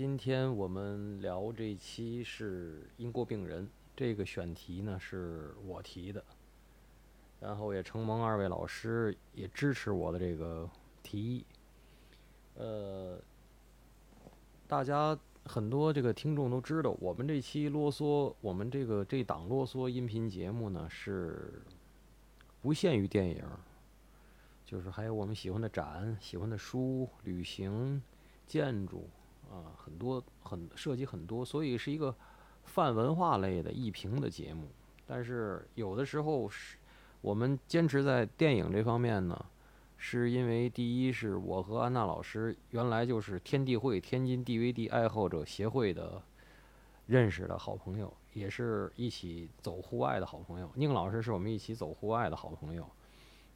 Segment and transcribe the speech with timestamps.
[0.00, 6.24] 今天我们聊这期是英国病人，这个选题呢是我提的，
[7.38, 10.66] 然后也承蒙二位老师也支持我的这个
[11.02, 11.44] 提议。
[12.54, 13.20] 呃，
[14.66, 21.60] 大家很多这个听众都知道，我们这期啰嗦，我们这个这档啰嗦音频节目呢是
[22.62, 23.44] 不限于电影，
[24.64, 28.02] 就是还有我们喜欢的展、喜欢的书、旅行、
[28.46, 29.06] 建筑。
[29.50, 32.14] 啊，很多很涉及很多，所以是一个
[32.64, 34.70] 泛文化类的艺评的节目。
[35.06, 36.78] 但是有的时候是
[37.20, 39.44] 我们坚持在电影这方面呢，
[39.96, 46.22] 是因为第一是我和安娜老师原来就是天地会天津 DVD 爱好者协会的
[47.06, 50.70] 认识的好朋友，也是一起走户外的好朋友。
[50.76, 52.88] 宁老师是我们一起走户外的好朋友。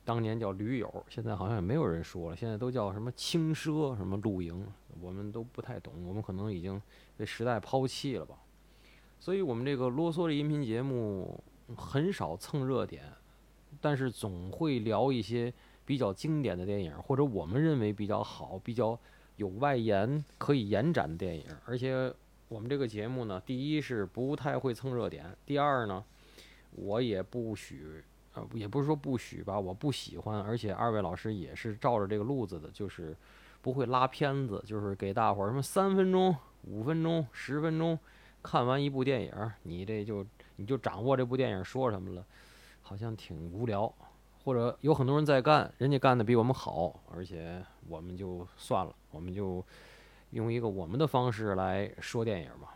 [0.05, 4.67] 当年叫驴友，现在好像也没有人说了，现在都叫什么轻奢什么露营，
[5.01, 6.81] 我们都不太懂，我们可能已经
[7.17, 8.37] 被时代抛弃了吧。
[9.19, 11.43] 所以，我们这个啰嗦的音频节目
[11.75, 13.05] 很少蹭热点，
[13.81, 15.51] 但是总会聊一些
[15.87, 18.99] 比较经典的电影，或者我们认为比较好、比较
[19.37, 21.47] 有外延可以延展的电影。
[21.65, 22.13] 而且，
[22.49, 26.05] 我们这个节目呢，第一是不太会蹭热点，第二呢，
[26.73, 28.05] 我也不许。
[28.35, 33.17] 呃，也不是说不许吧，我不喜欢，而且二位老师也是照着这个路子的，就是
[33.63, 37.97] 不会拉片子，就是给大伙儿什么三分钟、五分钟、十分钟
[38.43, 42.27] 看完一部电影，你这就你就掌握这部电影说什么了，
[42.83, 43.95] 好像挺无聊，
[44.43, 49.65] 或者有很多人在干，人家干的比我们好，而且我们就算了，我们就
[50.31, 52.71] 用一个我们的方式来说电影嘛。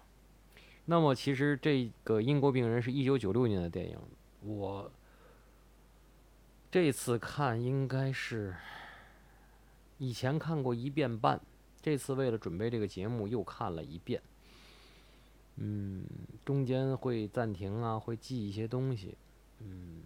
[0.85, 3.99] 那么其实这个英国病人是一九九六年的电影，
[4.45, 4.89] 我。
[6.71, 8.55] 这次看应该是
[9.97, 11.41] 以前看过一遍半，
[11.81, 14.21] 这次为了准备这个节目又看了一遍。
[15.57, 16.05] 嗯，
[16.45, 19.17] 中间会暂停啊，会记一些东西。
[19.61, 20.03] 嗯，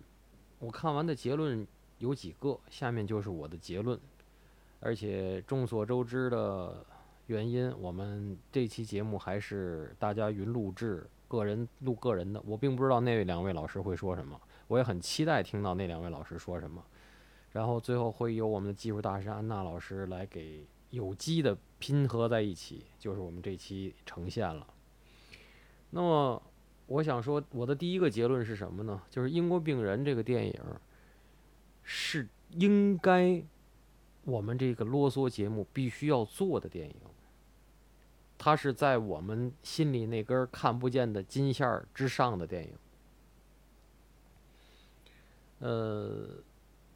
[0.60, 1.66] 我看完的结论
[1.98, 3.98] 有几个，下面就是我的结论。
[4.78, 6.86] 而且众所周知的
[7.26, 12.41] 原因，我们这期节目还是大家云录制，个人录个人的。
[12.47, 14.41] 我并不知道那位两位老师会说什么。
[14.72, 16.83] 我也很期待听到那两位老师说什么，
[17.50, 24.66] 然后最后会由我们的技术大师安娜老师来给有机的拼合在一起，就是我们这期呈现了。
[25.91, 26.43] 那么，
[26.87, 29.03] 我想说，我的第一个结论是什么呢？
[29.10, 30.59] 就是《英国病人》这个电影
[31.83, 33.44] 是应该
[34.25, 36.97] 我们这个啰嗦节目必须要做的电影，
[38.39, 42.72] 它是在我们心里那根看不见的金线之上的电影。
[45.62, 46.26] 呃，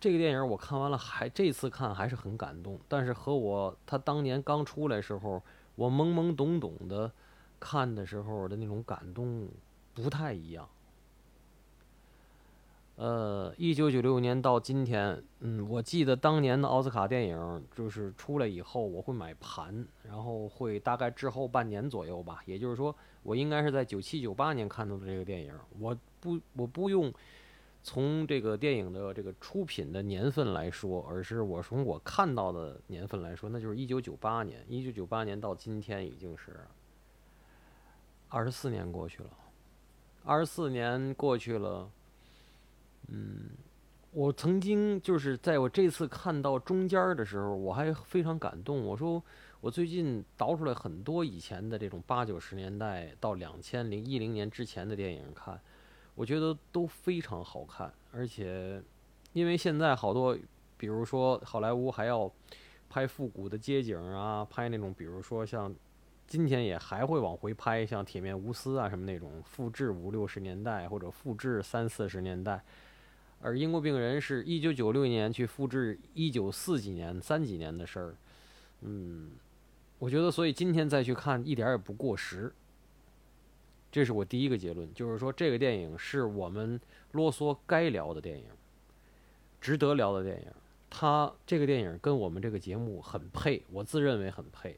[0.00, 2.81] 这个电影我看完了，还这次看还是很感动。
[2.88, 5.41] 但是和我他当年刚出来时候，
[5.77, 7.12] 我懵懵懂懂的
[7.60, 9.49] 看的时候的那种感动
[9.94, 10.69] 不太一样。
[12.97, 22.41] 呃，一九九六年到今天，嗯，我记得当年的奥斯卡电影就是出来以后，我会买盘，然后会大概滞后半年左右吧。
[22.47, 27.15] 也就是说，我应该是在九七九八年看到的这个电影，我不我不用。
[27.87, 34.67] 从这个电影的这个出品的年份来说，而是我从我看到的年份来说，那就是一九九八年。
[34.69, 36.59] 一九九八年到今天已经是
[38.29, 39.31] 二十四年过去了。
[40.25, 41.89] 二十四年过去了，
[43.07, 43.51] 嗯，
[44.11, 48.85] 我曾经就是在我这次看到中间的时候，我还非常感动。
[48.85, 49.23] 我说
[49.61, 55.61] 我最近倒出来很多以前的这种八九十年代到两千零一零年之前的电影看。
[56.16, 58.82] 我觉得都非常好看，而且，
[59.34, 60.37] 因为现在好多，
[60.78, 62.28] 比如说好莱坞还要
[62.88, 65.72] 拍复古的街景啊，拍那种，比如说像
[66.27, 72.65] 今天也还会往回拍，像《铁面无私》啊什么那种，复制五六十年代或者复制三四十年代，
[73.42, 78.15] 而《英国病人》是一九九六年去复制一九四几年、三几年的事儿，
[78.80, 79.33] 嗯，
[79.98, 82.54] 我觉得所以今天再去看一点也不过时。
[83.97, 86.78] 这是我第一个结论，就是说这个电影是我们
[87.13, 88.45] 啰嗦该聊的电影，
[89.59, 90.53] 值得聊的电影。
[90.91, 94.77] 它这个电影跟我们这个节目很配，我自认为很配。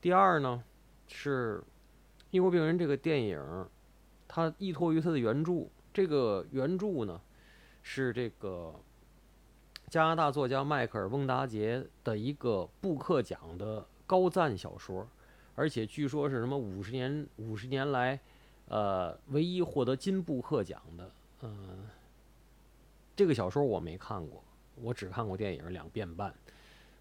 [0.00, 0.64] 第二呢，
[1.06, 1.58] 是
[2.30, 3.68] 《英国病人》这个电影，
[4.26, 5.66] 它依托于它的原著。
[5.92, 7.20] 这个原著呢，
[7.82, 8.74] 是这个
[9.90, 15.06] 加拿大作家迈克尔·翁达杰的一个布克奖的高赞小说。
[15.58, 18.16] 而且据说是什么五十年五十年来，
[18.68, 21.10] 呃，唯一获得金布克奖的，
[21.42, 21.84] 嗯，
[23.16, 24.40] 这个小说我没看过，
[24.80, 26.32] 我只看过电影两遍半，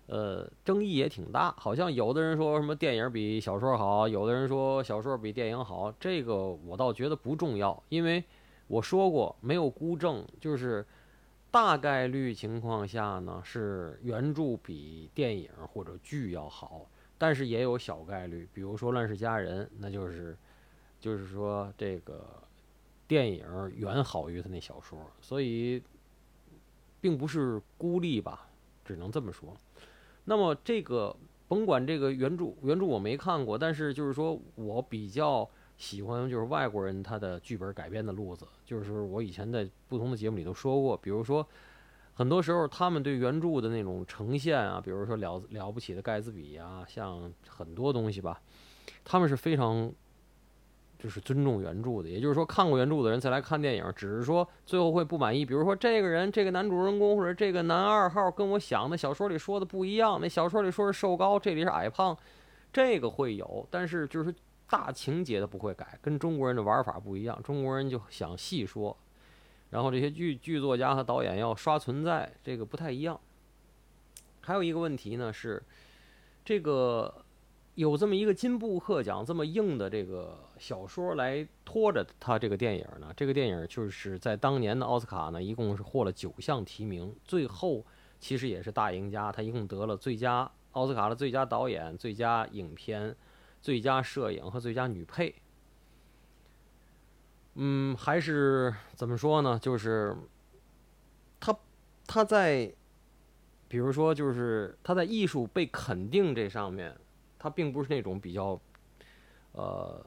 [0.07, 1.53] 呃，争议也挺大。
[1.55, 5.91] 好像有的人说什么电影比小说好，有的人说小说比电影好。
[5.99, 8.23] 这个我倒觉得不重要，因为
[8.65, 10.83] 我说过没有孤证，就是
[11.51, 20.37] 大概率情况下呢是原著比电影或者剧要好，但是也有小概率，比如说《乱世佳人》，那就是
[20.99, 22.25] 就是说这个
[23.07, 25.81] 电影远好于他那小说，所以
[27.01, 28.47] 并不是孤立吧，
[28.85, 29.55] 只能这么说。
[30.25, 31.15] 那么这个
[31.47, 41.47] 甭管这个原著原著我没看过，但是就是说我比较喜欢就是外国人他的剧本改编的路子，就是我以前在不同的节目里都说过，比如说
[42.17, 48.41] 很多时候他们对原著的那种呈现啊，比如说了了不起的盖茨比啊，像很多东西吧，
[49.05, 49.93] 他们是非常。
[50.99, 55.45] 就是尊重原著的，也就是说，看过原著的人再来看电影，只是说最后会不满意。
[55.45, 62.17] 比如说，这个人，这个男主人公或者这个男二号跟我想的小说里说的不一样，那小说里说是瘦高，这里是矮胖，
[62.73, 64.33] 这个会有，但是就是
[64.67, 67.39] 大情节的不会改，跟中国人的玩法不一样。
[67.43, 68.97] 中国人就想细说，
[69.69, 73.19] 然后这些剧剧作家和导演要刷存在，这个不太一样。
[74.41, 75.63] 还有一个问题呢是，
[76.43, 77.23] 这个。
[77.77, 83.13] 有这么一个金布克奖这么硬的这个小说来拖着他这个电影呢？
[83.15, 87.85] 这个电影就是在当年的奥斯卡呢，一共是获了九项提名，最后
[88.19, 93.15] 其实也是大赢家，他一共得了最佳奥斯卡的最佳导演、最佳影片、
[93.61, 95.35] 最佳摄影和最佳女配。
[97.59, 99.57] 嗯，还是怎么说呢？
[99.59, 100.15] 就是
[101.39, 101.57] 他
[102.05, 102.71] 他在，
[103.67, 106.95] 比如说，就是他在艺术被肯定这上面。
[107.39, 108.59] 他并不是那种比较，
[109.51, 110.03] 呃，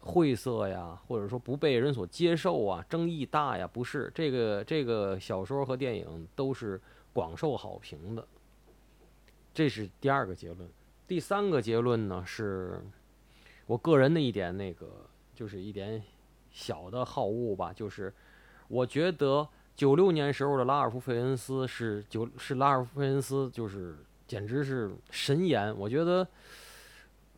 [0.00, 6.80] 晦涩呀，或者说不被人所接受啊，争议大呀，不是这个这个小说和电影都是
[7.12, 8.26] 广受好评的，
[9.54, 10.68] 这是第二个结论。
[11.06, 12.82] 第三个结论呢，是
[13.68, 16.02] 我个人的一点那个，就是一点
[16.50, 18.12] 小的好恶吧，就是
[18.66, 23.94] 我觉得九六年时候的拉尔夫·费恩斯是九是拉尔夫·费恩斯就是。
[24.28, 25.74] 简直是神颜！
[25.78, 26.28] 我觉得，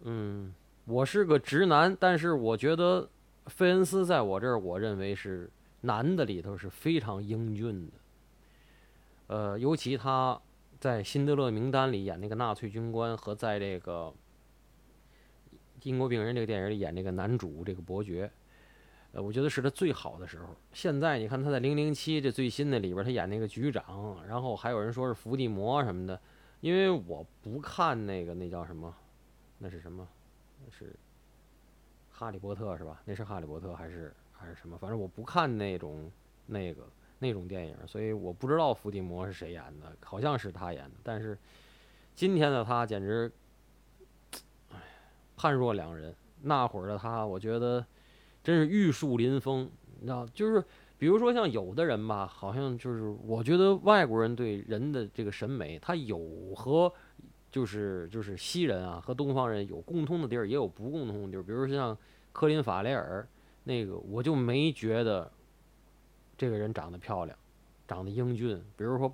[0.00, 0.52] 嗯，
[0.86, 3.08] 我是个直男，但是我觉得
[3.46, 5.48] 费恩斯在我这儿，我认为是
[5.82, 7.92] 男的里头是非常英俊的。
[9.28, 10.36] 呃，尤其他
[10.80, 14.06] 在《辛德勒名单》里演那个纳粹军官，和在这个
[15.82, 18.30] 《英国病人》这个电影里演这个男主这个伯爵，
[19.12, 20.56] 呃，我觉得是他最好的时候。
[20.72, 26.20] 现在你看他在《零零七》这最新的里边，他演那个局长，然后还有人说是伏地魔什么的。
[26.60, 28.94] 因为我不看那个，那叫什么？
[29.58, 30.06] 那是什么？
[30.70, 30.84] 是
[32.10, 33.00] 《哈利波特》是吧？
[33.06, 34.76] 那是《哈利波特》还是还是什么？
[34.76, 36.12] 反正我不看那种
[36.46, 36.86] 那个
[37.18, 40.96] 那种电影，所以我不知道伏地魔是谁演的，好像是他演的。
[41.02, 41.36] 但是
[42.14, 43.32] 今天的他简直，
[45.40, 46.14] 判若两人。
[46.42, 47.84] 那会儿的他，我觉得
[48.42, 49.70] 真是玉树临风，
[50.00, 50.62] 你知道，就是。
[51.00, 56.20] 比如说像有的人吧，好像就是我觉得外国人对人的这个审美，他有
[56.54, 56.92] 和
[57.50, 61.42] 就是就是西人啊和东方人有共通的地儿，也有不共通的地儿。
[61.42, 61.96] 比如像
[62.32, 63.26] 科林·法雷尔
[63.64, 65.32] 那个，我就没觉得
[66.36, 67.34] 这个人长得漂亮，
[67.88, 68.62] 长得英俊。
[68.76, 69.10] 比如说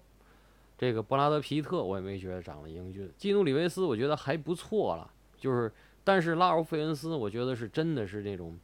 [0.77, 3.09] 这个布拉德·皮特，我也没觉得长得英俊。
[3.17, 5.73] 基努·里维斯，我觉得还不错了，就是
[6.07, 8.57] 但是拉尔夫·费恩斯，我觉得是真的是那种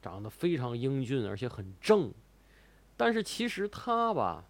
[0.00, 2.10] 长得非常英俊，而且很正。
[2.96, 4.42] 但是其实他吧，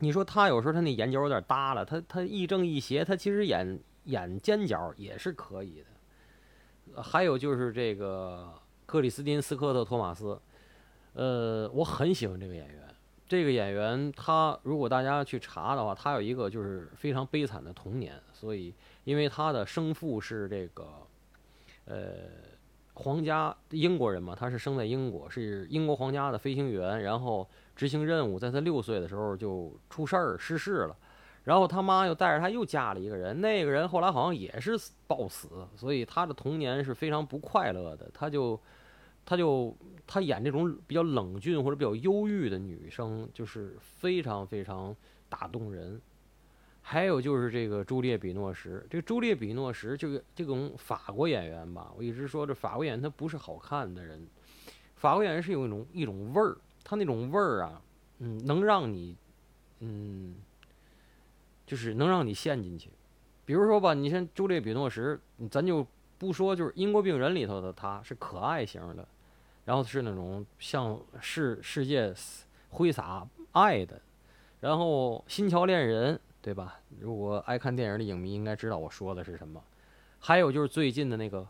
[0.00, 7.00] 你说他有时候他那眼角有点耷了，他他亦正亦邪，他其实演演尖角也是可以的。
[7.00, 8.52] 还有就是这个
[8.84, 10.36] 克里斯汀·斯科特·托马斯，
[11.12, 12.92] 呃，我很喜欢这个演员。
[13.28, 21.06] 这个演员他如果大家去查的话，他有一个就是非常悲惨的童年，所以因为他的生父是这个，
[21.86, 22.50] 呃。
[22.94, 30.96] 皇家英国人嘛，他是生在英国，是英国皇家的飞行员，然后执行任务，在他六岁的时候就出事儿逝世了，
[31.44, 38.10] 然后他妈又带着他又嫁了一个人，那个人后来好像也是暴死，所以他的童年是非常不快乐的。
[38.12, 38.60] 他就，
[39.24, 39.74] 他就
[40.06, 44.94] 他演这种比较冷峻或者比较忧郁的女生，就是非常非常
[45.30, 45.98] 打动人。
[46.84, 54.26] 还有就是这个朱列·比诺什，这个朱列·比诺什，这个这种法国演员吧，我一直说这法国演员他不是好看的人，
[54.96, 57.80] 法国演员是有一种一种味儿，他那种味儿啊，
[58.18, 59.16] 嗯，能让你，
[59.78, 60.34] 嗯，
[61.64, 62.90] 就是能让你陷进去。
[63.44, 65.86] 比如说吧，你像朱列·比诺什，咱就
[66.18, 69.06] 不说，就是《英国病人》里头的他是可爱型的，
[69.64, 72.12] 然后是那种向世世界
[72.70, 74.02] 挥洒爱的，
[74.60, 76.16] 然后《新桥恋人》。
[76.42, 76.80] 对吧？
[76.98, 79.62] 如果爱看电影的影迷应该知道我说的是什么。
[80.18, 81.46] 还有就是最近的那个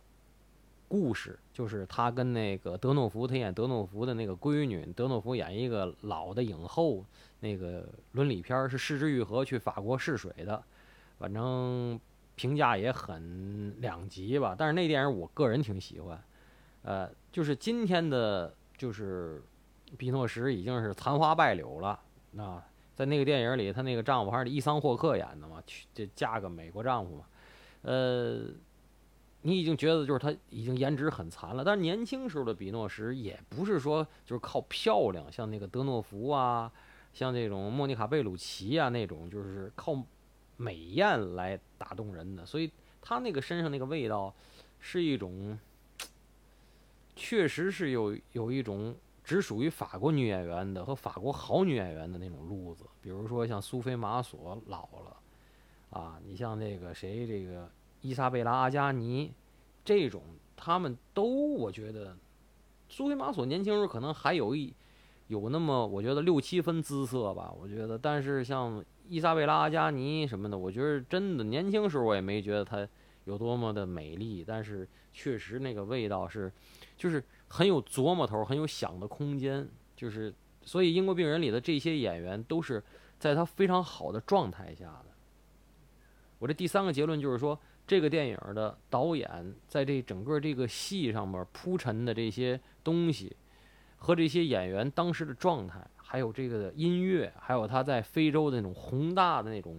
[0.86, 7.04] 故事，就是他跟那个德诺福，他演德诺福的那个闺女，德诺福演一个老的影后，
[7.40, 10.62] 那个伦理片是失之愈合去法国试水的，
[11.18, 11.98] 反正
[12.34, 14.54] 评价也很两极吧。
[14.58, 16.22] 但是那电影我个人挺喜欢，
[16.82, 19.42] 呃，就是今天的，就是
[19.96, 22.00] 比诺什已经是残花败柳了
[22.36, 22.62] 啊。
[22.94, 27.24] 在那个电影里，她那个丈夫还是伊桑霍克演的嘛，去这嫁个美国丈夫嘛。
[27.82, 28.44] 呃，
[29.40, 36.70] 你已经觉得就是他已经颜值很残了，但是年轻时候的比诺什也不是说就是靠漂亮，像那个德诺福啊，
[37.12, 40.00] 像这种莫妮卡贝鲁奇啊那种，就是靠
[40.56, 42.46] 美艳来打动人的。
[42.46, 42.70] 所以
[43.00, 44.32] 他那个身上那个味道，
[44.78, 45.58] 是一种，
[47.16, 48.94] 确实是有有一种
[49.32, 52.84] 只属于法国女演员的和法国好女演员的那种路子。
[53.00, 55.16] 比如说像苏菲玛索老了。
[55.88, 57.70] 啊，你像那个谁，这个
[58.00, 59.32] 伊莎贝拉·阿加尼，
[59.84, 60.22] 这种
[60.56, 62.16] 他们都，我觉得，
[62.88, 64.74] 苏菲玛索年轻时候可能还有一
[65.28, 67.98] 有那么，我觉得六七分姿色吧，我觉得。
[67.98, 72.88] 但是像伊莎贝拉·阿加尼什么的，我觉得真的年轻时候我也没觉得她
[73.24, 76.50] 有多么的美丽，但是确实那个味道是，
[76.96, 77.22] 就是
[77.54, 80.32] 很有琢磨头，很有想的空间，就是
[80.62, 82.82] 所以《英国病人》里的这些演员都是
[83.18, 85.06] 在他非常好的状态下的。
[86.38, 93.36] 我这第三个结论就是说，这个电影的导演在这整个这个戏上面铺陈的这些东西，
[93.98, 99.78] 和这些演员当时的状态，还有这个音乐，还有他在非洲的那种宏大的那种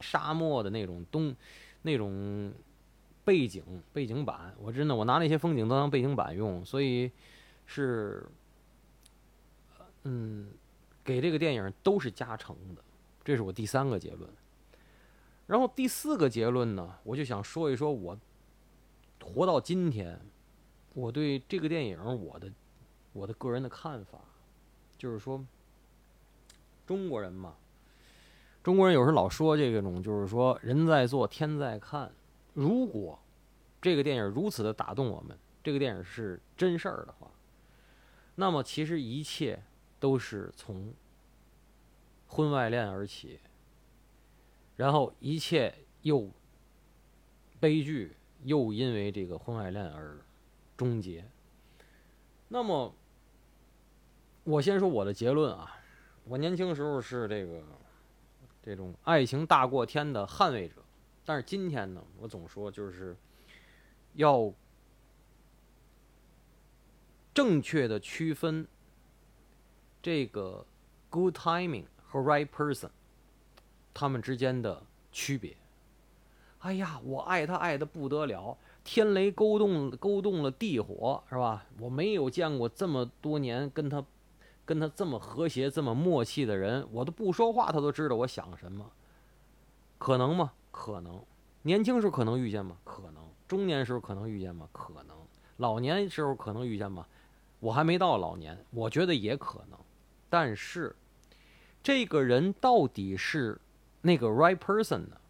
[0.00, 1.36] 沙漠的那种东
[1.82, 2.54] 那种
[3.24, 3.62] 背景
[3.92, 7.10] 背景板，我真的我拿那些风景都当背景板用，所以
[7.66, 8.26] 是
[10.04, 10.50] 嗯，
[11.04, 12.82] 给这个电影都是加成的，
[13.22, 14.28] 这是我第三个结论。
[15.46, 18.18] 然后第四个结论呢，我就想说一说，我
[19.22, 20.18] 活到今天，
[20.94, 22.50] 我对这个电影我的
[23.12, 24.18] 我的个人的看法，
[24.96, 25.44] 就是说，
[26.86, 27.54] 中国人嘛，
[28.62, 32.10] 中国人有时候老说这种，就是说人在做天在看。
[32.60, 33.18] 如果
[33.80, 37.30] 这个电影如此的打动我们，这个电影是真事儿的话，
[38.34, 39.62] 那么其实一切
[39.98, 40.92] 都是从
[42.26, 43.40] 婚外恋而起。
[44.76, 46.30] 然后一切又
[47.58, 50.18] 悲剧，又因为这个婚外恋而
[50.76, 51.24] 终结。
[52.48, 52.94] 那么，
[54.44, 55.80] 我先说我的结论啊，
[56.24, 57.62] 我年轻时候是这个
[58.62, 60.74] 这种爱情大过天的捍卫者，
[61.30, 63.16] 但是今天呢，我总说就是
[64.14, 64.52] 要
[67.32, 68.66] 正确的区分
[70.02, 70.66] 这个
[71.08, 72.90] good timing 和 right person。
[73.94, 74.82] 他们之间的
[75.12, 75.56] 区别。
[76.58, 81.64] 哎呀，我爱他爱的不得了，天雷勾动勾动了地火，是吧？
[81.78, 84.04] 我没有见过这么多年跟他
[84.64, 88.90] 跟他这么和谐、这么默契的人，我都不说话，他都知道我想什么。
[89.96, 90.54] 可能吗？
[90.70, 91.22] 可能。
[91.62, 92.76] 年轻时候可能遇见吗？
[92.84, 93.22] 可能。
[93.46, 94.68] 中年时候可能遇见吗？
[94.72, 95.16] 可能。
[95.56, 97.06] 老年时候可能遇见吗？
[97.58, 99.78] 我还没到老年，我觉得也可能。
[100.28, 100.94] 但是，
[101.82, 103.60] 这个人到底是？
[104.02, 105.20] 那个 right person 呢？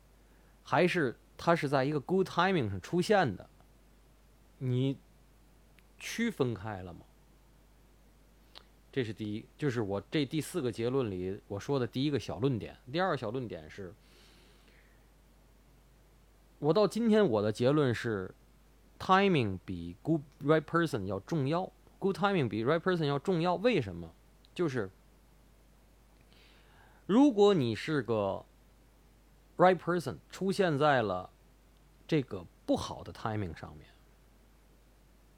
[0.63, 3.51] 还是他是在一个 good timing 上出现的？
[4.59, 4.97] 你
[5.99, 7.01] 区分开了吗？
[8.93, 12.77] 这是第一，就是我这第四个结论里我说的第一个小论点。
[12.93, 13.93] 第二个小论点是，
[16.61, 18.33] 我到今天我的结论是
[18.99, 23.57] ，timing 比 good right person 要重要，good timing 比 right person 要重要。
[23.57, 24.09] 为什么？
[24.55, 24.89] 就是
[27.07, 28.45] 如果你是个
[29.57, 31.29] Right person 出现在了
[32.09, 33.87] 这个不好的 timing 上面，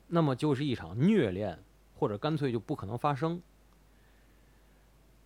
[0.07, 1.59] 那么就是一场虐恋，
[1.97, 3.43] 或者干脆就不可能发生。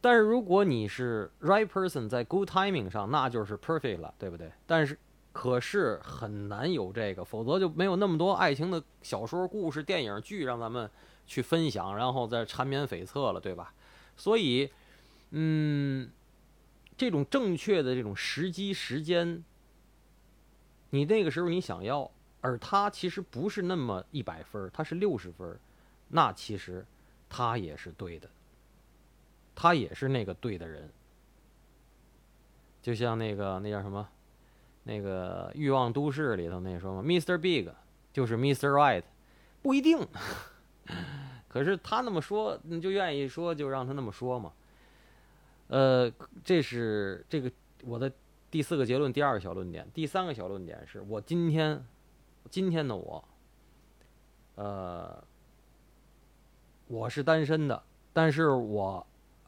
[0.01, 4.51] 但是如果你是 right person 在 good timing 上，那就是 perfect 了，对不对？
[4.67, 4.99] 但是
[5.37, 10.91] 可是很难有这个，否则就没有那么多爱情的小说、故事、电影、剧让咱们
[11.27, 13.75] 去分享，然后再缠绵悱恻了，对吧？
[14.17, 14.71] 所以，
[15.33, 16.11] 嗯。
[16.99, 19.45] 这种正确的这种时机时间，
[20.89, 25.61] 你那个时候你想要，而他其实不是那么一百分他是六十分
[26.09, 26.87] 那其实
[27.29, 28.31] 他也是对的，
[29.55, 30.91] 他也是那个对的人。
[32.81, 34.09] 就像那个那叫什么，
[34.89, 37.37] 那个《欲望都市》里头那说嘛，Mr.
[37.37, 37.69] Big
[38.13, 38.69] 就是 Mr.
[38.71, 39.03] Right，
[39.61, 39.99] 不一定，
[41.49, 44.53] 可是他那么说，你就愿意说，就让他那么说嘛。
[45.67, 46.09] 呃，
[46.45, 47.51] 这是这个
[47.85, 48.11] 我的
[48.49, 51.85] 第四个结论，第二个小论点，第三个小论点是我今天，
[52.49, 53.29] 今天的我，
[54.55, 55.21] 呃，
[56.87, 59.05] 我是单身的，但是我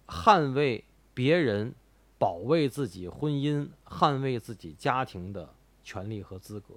[0.09, 1.73] 捍卫别人、
[2.19, 5.49] 保卫自己婚姻、捍卫自己家庭的
[5.83, 6.75] 权利和资格。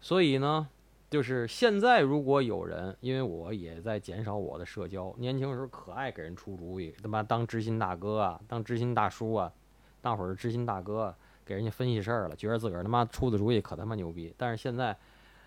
[0.00, 0.68] 所以呢。
[1.12, 9.52] 就是现在，如果有人，因为我也在减少我的社交，年轻时候可爱给人出主意，他妈当知心大哥啊，当知心大叔啊，
[10.00, 14.32] 大伙儿知心大哥，给人家分析事儿了，觉得自个儿他妈出的主意可他妈牛逼。
[14.38, 14.96] 但是现在，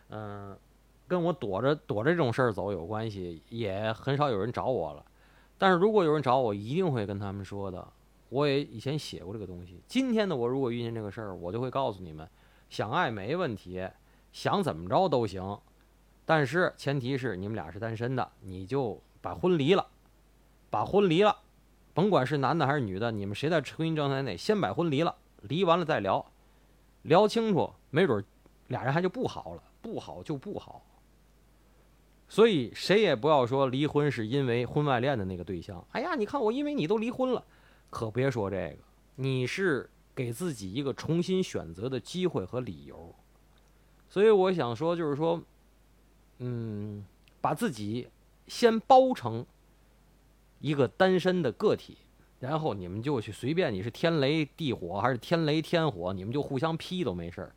[0.09, 0.55] 嗯，
[1.07, 5.03] 跟我躲着躲着这种事儿走有关系，也很少有人找我了。
[5.57, 7.87] 但是如果有人找我，一定会跟他们说的。
[8.35, 9.79] 我也以前写过这个东西。
[9.87, 12.29] 今天的我如果遇见这个事儿，我就会告诉你们，
[12.69, 13.87] 想爱没问题。
[14.33, 15.57] 想怎么着都行，
[16.25, 19.87] 但是前提是你们俩是单身的，你就把婚离了，
[20.69, 21.33] 把婚离了，
[21.93, 26.25] 甭管是男的还是女的，你们谁在婚姻状态内，先把婚离了，离完了再聊，
[27.03, 28.21] 聊清楚，没准
[28.67, 30.81] 俩人还就不好了，不好就不好。
[32.27, 37.41] 所以谁也不要说离婚是因为婚外恋的那个对象，哎呀，你看我因为你都离婚了，
[37.95, 38.77] 可别说这个，
[39.15, 43.15] 你是给自己一个重新选择的机会和理由。
[44.09, 45.41] 所以我想说，就是说，
[46.39, 47.05] 嗯，
[47.39, 48.09] 把自己
[48.47, 49.45] 先包成
[50.59, 51.97] 一个单身的个体，
[52.41, 57.55] 然后你们就去随便，你是天雷地火还是天雷天火，你们就互相劈都没事儿，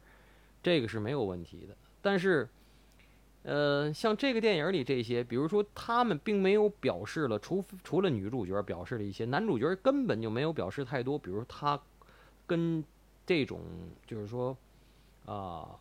[0.62, 1.76] 这个是没有问题的。
[2.00, 2.49] 但是，
[3.49, 11.19] 呃，像这个电影里这些，比如说他们并没有表示了，除除了女主角表示了一些，男主角根本就没有表示太多。
[11.19, 11.81] 比如他
[12.47, 12.85] 跟
[13.25, 13.62] 这种，
[14.07, 14.55] 就是说，
[15.25, 15.78] 啊。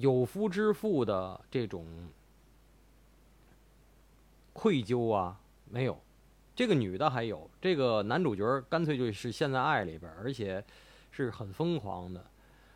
[0.00, 1.84] 有夫之妇的这种
[4.54, 5.38] 愧疚啊，
[5.70, 6.00] 没有。
[6.56, 10.64] 这个女的还有，这个男主角干脆就是陷在爱里边，而且
[11.10, 12.24] 是很疯狂的。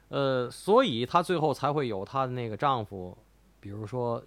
[0.08, 3.16] 呃，所以她最后才会有她的那个丈夫，
[3.60, 4.22] 比如说，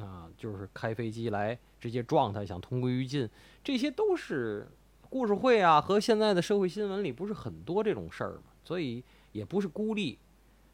[0.00, 3.28] 啊，就是开飞机来直接撞她，想同归于尽。
[3.62, 4.66] 这些都是
[5.10, 10.18] 故事会啊，和现在的社会新闻里不是很多这种事儿嘛，所以也不是孤立，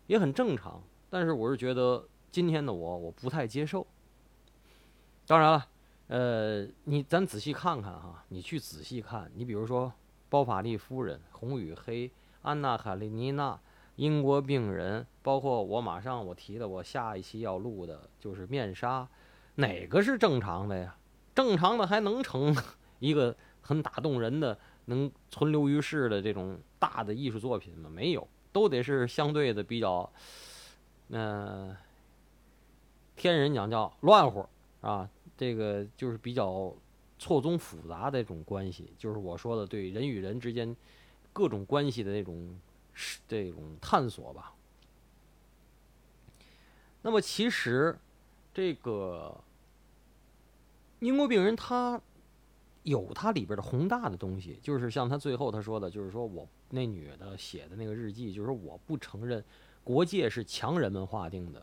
[0.06, 0.82] 也很正常。
[1.08, 3.86] 但是我是觉得今天的我我不太接受。
[5.26, 5.66] 当然了，
[6.06, 9.88] 呃，你咱仔细看看哈，你去仔细看，你比如说
[10.28, 12.08] 《包法利夫人》《红与黑》
[12.42, 13.52] 《安娜卡列尼娜》
[13.96, 19.02] 《英国病人》，包括我马上我提的我下一期要录的就是《面纱》，
[19.56, 20.96] 哪个是正常的呀？
[21.34, 22.54] 正常的还能成
[22.98, 27.88] 一个很打动人的、能存留于世的这种大的艺术作品吗？
[27.88, 30.10] 没有，都得是相对的比较。
[31.08, 31.76] 那
[33.16, 34.46] 天人讲叫乱乎
[34.80, 36.74] 啊，这个就是比较
[37.18, 40.74] 错综复杂的这种关系，就是我说的对人与人之间
[41.32, 42.58] 各种关系的那种
[43.28, 44.54] 这种探索吧。
[47.02, 47.98] 那么其实
[48.52, 49.34] 这个
[50.98, 52.00] 英国病人他
[52.82, 59.44] 有他里边的宏大的东西，就是像他最后他说的，就是说我那女的写的那个日记，就是我不承认。
[59.82, 61.62] 国界是强人们划定的，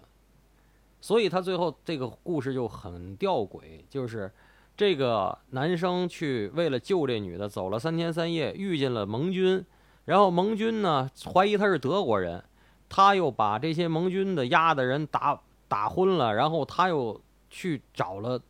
[0.99, 4.29] 所以他最后这个故事就很吊诡，就是
[4.75, 9.63] 这个男生去为了救这女的，走了三天三夜，遇见了盟军，
[10.07, 12.43] 然后盟军呢怀疑他是德国人，
[12.89, 18.41] 他又把这些盟军的押的人打打昏了，然后他又去找了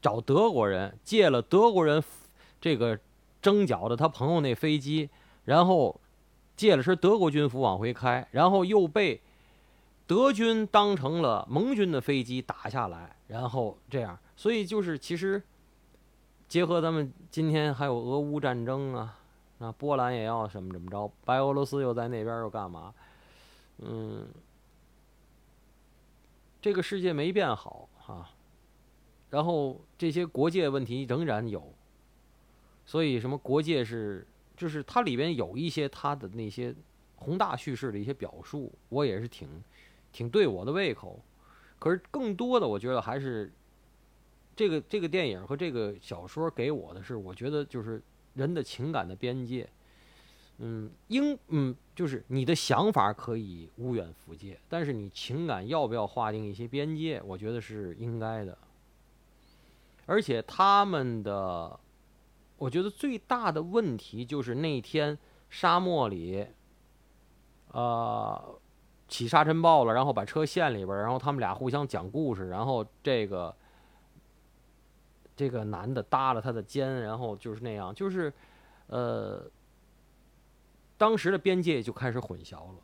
[0.00, 2.02] 找德国人，借了德国人
[2.58, 2.98] 这个
[3.42, 5.10] 征剿的他朋友那飞机，
[5.44, 6.00] 然后。
[6.58, 9.20] 借了身德国军服往回开，然后又被
[10.08, 15.40] 德军当成了盟军的飞机打下来，然后这样，所以就是其实
[16.48, 19.20] 结合咱们今天还有俄乌战争啊，
[19.58, 22.94] 那波兰也要什么怎么着，白俄罗斯又在那边又干嘛？
[23.78, 24.26] 嗯，
[26.60, 28.30] 这个世界没变好哈，
[29.30, 31.72] 然后这些国界问题仍然有，
[32.86, 34.26] 所以什么国界是？
[34.56, 36.74] 就是它里边有一些它的那些
[37.14, 39.48] 宏大叙事的一些表述，我也是挺
[40.10, 41.22] 挺对我的胃口。
[41.78, 43.52] 可是更多的，我觉得还是
[44.56, 48.02] 这个这个电影和这个小说给我的是，我觉得就是
[48.38, 49.68] 人的情感的边界。
[50.58, 57.20] 嗯，应嗯，就是你的想法可以无远弗届，但是你情感要不要划定一些边界？
[57.26, 58.56] 我觉得是应该的。
[60.06, 61.78] 而且他们的。
[62.60, 65.16] 我觉得最大的问题就是那天
[65.48, 66.44] 沙漠里，
[67.70, 68.58] 呃，
[69.06, 73.54] 起沙尘暴了，然后把车陷里边然后他们俩互相讲故事，然后这个
[75.38, 78.32] 这个男的搭了他的肩，然后就是那样，就是，
[78.88, 79.48] 呃，
[80.96, 82.80] 当时的边界就开始混淆了。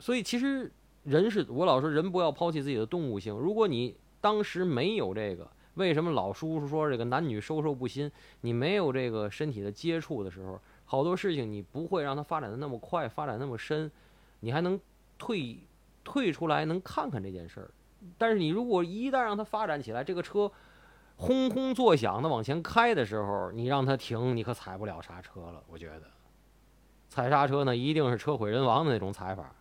[0.00, 0.68] 所以其实
[1.04, 3.32] 人是我老说人不要抛弃自己的动物性。
[3.32, 8.10] 如果你当时没有这个，为什么老叔叔说这个男女授受不亲？
[8.40, 13.88] 你没有这个身体的接触的时候，好多事情你不会让它发展的那么快，发展那么深，
[14.40, 14.78] 你还能
[15.16, 15.56] 退
[16.02, 17.70] 退出来，能看看这件事儿。
[18.18, 20.50] 但是你如果一旦让它发展起来，这个车
[21.22, 25.62] 轰轰作响的往前开的时候，你让它停，你可踩不了刹车了。
[25.68, 26.02] 我觉得
[27.08, 29.54] 踩刹车呢，一定是车毁人亡的那种踩法。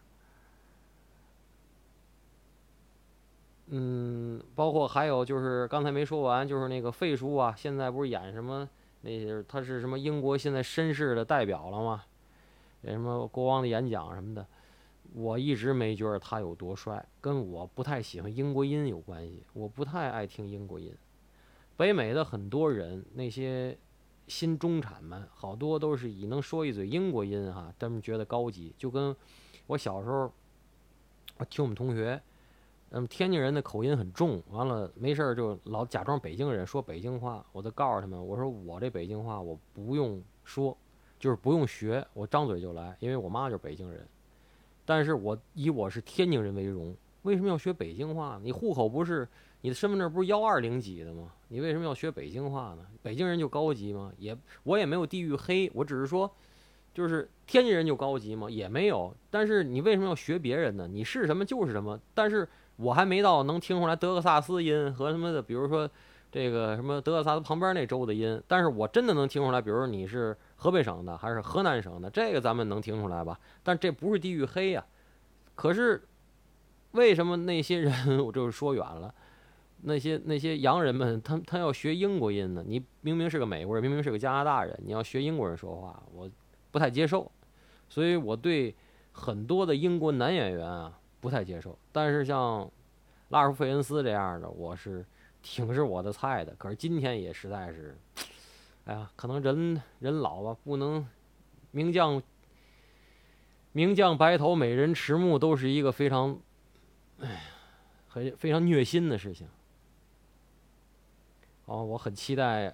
[3.67, 8.67] 嗯，包括还有就是刚才没说完，就是那个费叔啊，现在不是演什么
[9.02, 12.04] 那些，他是什么英国现在绅士的代表了吗？
[12.84, 14.43] 什么国王的演讲什么的，
[15.13, 19.43] 我一直没觉得他有多帅，跟我不太喜欢英国音有关系。
[19.54, 20.91] 我不太爱听英国音。
[21.82, 23.76] 北美的很多人，那些
[24.28, 28.72] 新中产们，好多都是以能说一嘴英国音哈，他们觉得高级。
[28.78, 29.15] 就跟
[29.65, 30.32] 我小时候，
[31.39, 32.22] 我听我们同学。
[32.91, 37.44] 嗯，天津人的口音很重，完了没事儿就老假装北京人说北京话。
[37.52, 40.78] 我就告诉他们，我说我这北京话我不用说，
[41.20, 44.08] 就是不用学，我张嘴就来，因为我妈就是北京人。
[44.86, 48.39] 但是我以我是天津人为荣，为什么要学北京话？
[48.44, 49.28] 你户口不是
[49.62, 51.34] 你的身份证不是幺二零几的吗？
[51.52, 52.86] 你为什么要学北京话呢？
[53.04, 54.12] 北京人就高级吗？
[54.18, 56.34] 也我也没有地域黑，我只是说，
[56.94, 58.50] 就是天津人就高级吗？
[58.50, 59.14] 也没有。
[59.30, 60.88] 但是你为什么要学别人呢？
[60.88, 62.00] 你是什么就是什么。
[62.14, 62.48] 但是。
[62.78, 65.88] 我还没到能听出来德克萨斯音和什么的，比如说
[66.32, 73.40] 这个什么德克萨斯旁边那州的音，但是我真的能听出来，比如说你是河北省的还是河南省的，这个咱们能听出来吧？
[73.62, 74.84] 但这不是地域黑呀。
[75.54, 76.02] 可是
[76.94, 77.94] 为什么那些人，
[78.26, 79.14] 我就是说远了，
[79.84, 82.63] 那些那些洋人们，他他要学英国音呢？
[82.65, 86.30] 你明明是个美国人，明明是个加拿大人，你要学英国人说话，我
[86.72, 87.32] 不太接受。
[87.89, 88.76] 所以我对
[89.12, 90.98] 很多的英国男演员啊。
[91.22, 92.67] 不太接受，但是像
[93.30, 95.06] 拉尔夫·费恩斯这样的，我是
[95.44, 96.52] 挺是我的菜的。
[96.56, 97.96] 可是今天也实在是，
[98.86, 101.08] 哎呀，可能人人老吧，不能
[101.70, 102.20] 名将
[103.72, 106.39] 名将白头，美人迟暮，都是一个非常
[107.20, 107.39] 哎呀，
[108.08, 109.48] 很非常虐心的事情。
[111.65, 112.74] 好，我很期待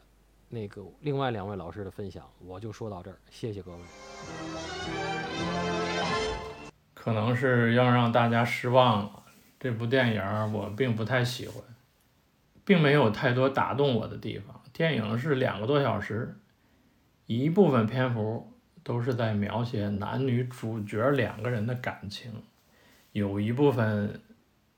[0.50, 3.78] 那个另外两位老师的分享，我就说到这儿，谢谢各位。
[6.94, 9.24] 可能是要让大家失望了。
[9.60, 11.64] 这部电影我并不太喜欢，
[12.64, 14.62] 并没有太多打动我的地方。
[14.72, 16.40] 电影是两个多小时，
[17.26, 22.44] 一部分篇幅都是在描写男女主角两个人的感情，
[23.12, 24.22] 有一部分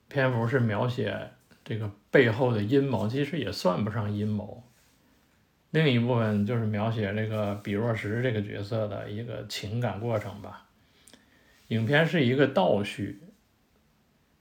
[0.08, 1.32] 篇幅是描写
[1.70, 4.64] 这个背后的阴谋，其实也算不上阴谋。
[5.70, 10.66] 另一部分就是描写这个比若石这个角色的一个情感过程吧。
[11.68, 13.22] 影片是一个倒叙，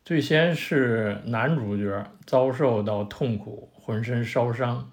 [0.06, 4.90] 最先是男主角遭受到痛苦，浑身烧伤，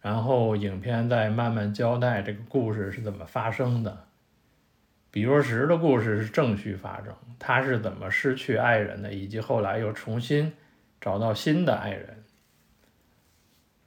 [0.00, 4.04] 然后影片再慢慢交代这个故事是怎么发生的。
[5.10, 10.52] 比若石的故事是正序发生，他是怎么失去爱人的，以及后来又重新
[11.00, 12.24] 找到新的爱人。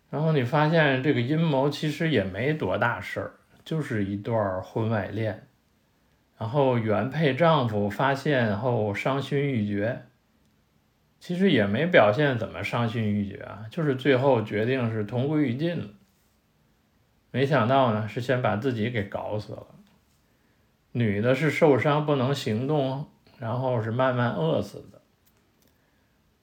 [0.10, 3.32] 然后你发现这个阴谋其实也没多大事儿，
[3.63, 5.48] 就是一段婚外恋。
[6.38, 10.06] 然后原配丈夫发现后伤心欲绝，
[11.19, 15.89] 其实也没表现怎么伤心欲绝啊，就是最后决定是同归于尽了。
[17.32, 19.67] 没想到呢，是先把自己给搞死了。
[20.93, 23.06] 女的是受伤不能行动，
[23.38, 24.98] 然后是慢慢饿死的。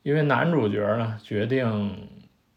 [0.06, 2.08] 因为男主角呢决定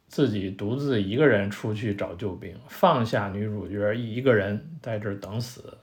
[0.05, 5.79] 自己独自一个人出去找救兵，放下女主角一个人在这儿等死。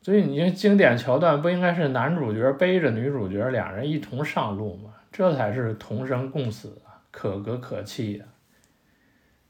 [0.00, 4.94] 所以，你这经典桥段不应该是男主角背着女主角两人一同上路吗？
[5.12, 8.24] 这才是同生共死，可歌可泣呀！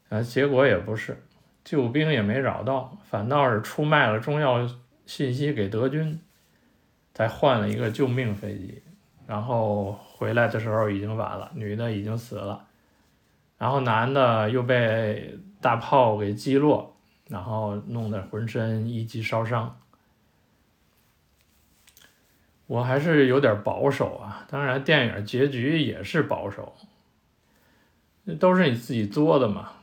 [0.09, 1.17] 啊，结果也不是，
[1.63, 4.69] 救兵也没找到，反倒是出卖了重要
[5.05, 6.19] 信息给德军，
[7.13, 8.83] 才换了一个救命飞机。
[9.25, 9.93] 然后
[10.23, 12.65] 回来的时候已经晚了，女的已经死了，
[13.57, 16.95] 然后男的又被大炮给击落，
[17.27, 19.77] 然后弄得浑身一级烧伤。
[22.67, 26.73] 我还是有点保守啊，当然电影结局也是保守，
[28.39, 29.73] 都是你自己作的嘛，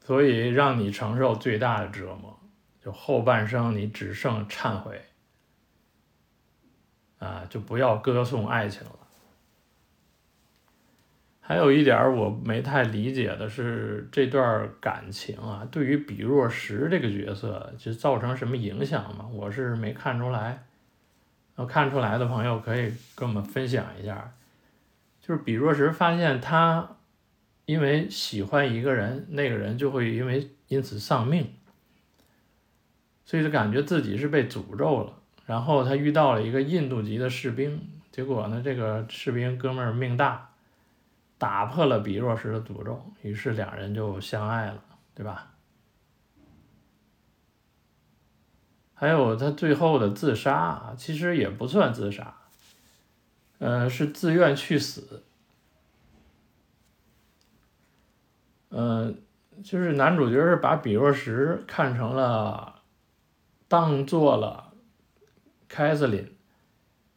[0.00, 2.38] 所以让你承受最大的折磨，
[2.80, 5.02] 就后半生你只剩忏悔，
[7.18, 9.00] 啊，就不要歌颂爱情了。
[11.46, 19.28] 还有一点我没太理解的是，这段感情啊，对于比若石这个角色就造成什么影响吗？
[19.30, 20.64] 我是没看出来。
[21.56, 24.32] 要看出来的朋友可以跟我们分享一下。
[25.20, 26.96] 就是比若石发现他
[27.66, 31.52] 因为喜欢一个人，那个人就会因为因此丧命，
[33.26, 35.12] 所以就感觉自己是被诅咒了。
[35.44, 40.52] 然后他遇到了一个印度籍的士兵，结果呢，这个士兵哥们儿命大。
[41.38, 44.82] 打破了比若石的诅咒，于是两人就相爱了，
[45.14, 45.50] 对吧？
[48.94, 52.34] 还有他最后的自杀，其实也不算自杀，
[53.58, 55.24] 呃，是自愿去死。
[58.70, 59.20] 嗯，
[59.62, 62.82] 就是男主角是把比若石看成了，
[63.68, 64.72] 当做了
[65.68, 66.36] 凯瑟琳，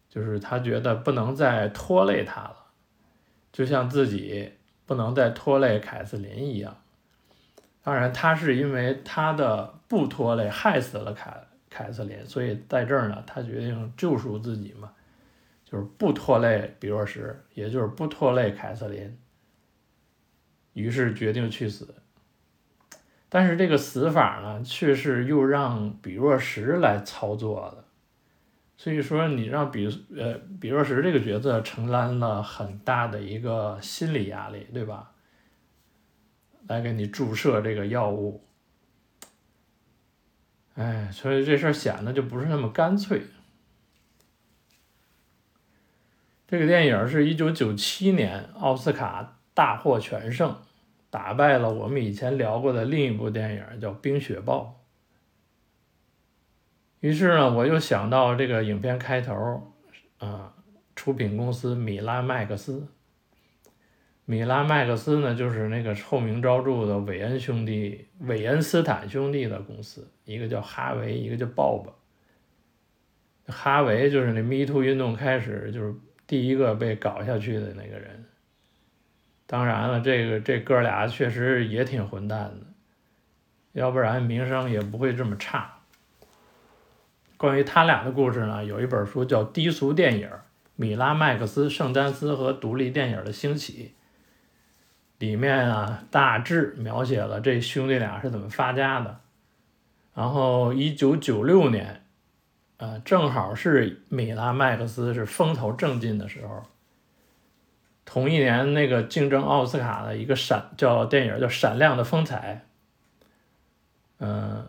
[0.10, 2.67] 就是他觉得不能再拖累他了。
[3.58, 4.52] 就像自己
[4.86, 6.78] 不能再拖累凯瑟琳一样，
[7.82, 11.36] 当然他是因为他的不拖累害死了凯
[11.68, 14.92] 凯瑟琳，所以在这儿呢，他决定救赎自己嘛，
[15.66, 19.18] 就是不拖累比若什，也就是不拖累凯瑟琳，
[20.74, 21.96] 于是决定去死。
[23.28, 27.84] 但是这个死法呢，却是又让比若什来操作的。
[28.78, 35.12] 所以说，你让比呃比若石这个角色承担了很大的一个心理压力，对吧？
[36.68, 38.44] 来给你注射这个药物，
[40.76, 43.24] 哎，所以这事儿显得就不是那么干脆。
[46.46, 50.56] 这个电影是一九九七年奥斯卡大获全胜，
[51.10, 54.78] 打败了我们以前聊过的另一部电影，叫《冰雪暴》。
[57.00, 59.74] 于是呢，我又想到这个影片开头，
[60.18, 60.54] 啊，
[60.96, 62.88] 出品公司米拉麦克斯。
[64.26, 71.94] 米拉麦克斯呢，就是那个臭名昭著的韦恩兄弟、韦恩斯坦兄弟的公司，一个叫哈维，一个叫鲍勃。
[73.50, 78.26] 哈维就是那 Me Too 运动开始就是第一个被搞下去的那个人。
[79.46, 82.66] 当然了，这个这哥俩确实也挺混蛋的，
[83.72, 85.77] 要不然名声也不会这么差。
[87.38, 90.28] 关于他俩的故事呢，有一本书叫《低俗电影：
[90.76, 93.94] 米拉麦克斯、圣丹斯和独立电影的兴起》，
[95.20, 99.20] 里面啊大致描写了这兄弟俩是怎么发家的。
[100.16, 102.04] 然后，一九九六年，
[102.78, 106.64] 呃，正好是米拉麦克斯是风头正劲的时候。
[108.04, 112.66] 同一年，那个竞争奥斯卡的一个闪叫电影叫《闪亮的风采》，
[114.26, 114.68] 嗯。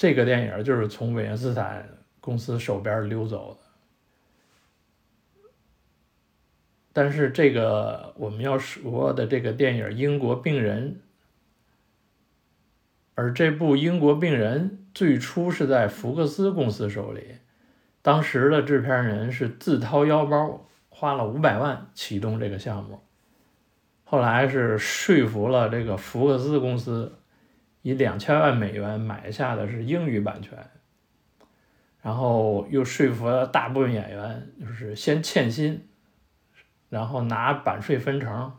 [0.00, 1.86] 这个电影就是从韦恩斯坦
[2.22, 5.42] 公司手边溜走的，
[6.90, 10.94] 但是这个我们要说的这个电影《英国病人》，
[13.14, 17.34] 而这部《英国病人》最初是在福克斯公司手里，
[18.00, 23.02] 当时的制片人是自掏腰包花了五百万启动这个项目，
[24.04, 27.19] 后来是说服了这个福克斯公司。
[27.82, 30.58] 以两千万美元买下的是英语版权，
[32.02, 35.88] 然后又说服了大部分演员，就是先欠薪，
[36.88, 38.52] 然后拿版税分成。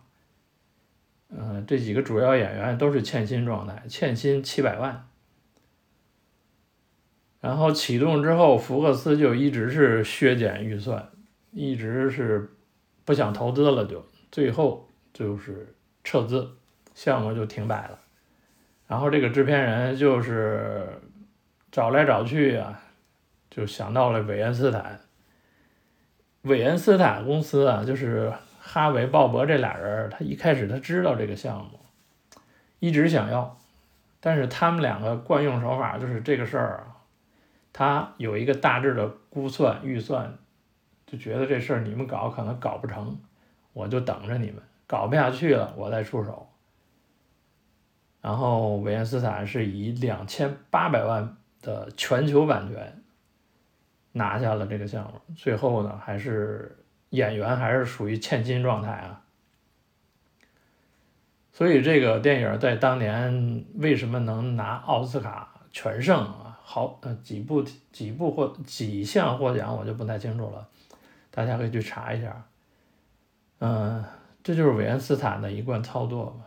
[1.30, 5.08] 嗯，这几个主要演员都是欠薪状态，欠薪七百万。
[7.40, 11.10] 然后启动之后，福克斯就一直是削减预算，
[11.52, 12.52] 一直是
[13.06, 16.58] 不想投资了，就最后就是撤资，
[16.94, 18.01] 项目就停摆了。
[18.92, 20.86] 然后这个制片人就是
[21.72, 22.78] 找来找去啊，
[23.50, 25.00] 就想到了韦恩斯坦。
[26.42, 31.80] 韦恩斯坦公司啊，就是哈维·鲍勃这俩人，他一开始他知道这个项目，
[32.80, 33.58] 一直想要，
[34.20, 37.00] 但是他们两个惯用手法就是这个事儿啊，
[37.72, 40.38] 他有一个大致的估算预算，
[41.08, 43.18] 就觉得这事儿你们搞可能搞不成，
[43.72, 46.50] 我就等着你们，搞不下去了我再出手。
[48.22, 53.02] 然后韦恩斯坦是以两千八百万的全球版权
[54.12, 56.78] 拿下了这个项目，最后呢还是
[57.10, 59.22] 演员还是属于欠薪状态啊。
[61.52, 66.60] 所以这个电影在当年为什么能拿奥斯卡全胜啊？
[66.64, 70.66] 好呃几部几部获几项获奖我就不太清楚了，
[71.30, 72.46] 大家可以去查一下。
[73.60, 74.04] 嗯，
[74.44, 76.46] 这就是韦恩斯坦的一贯操作嘛。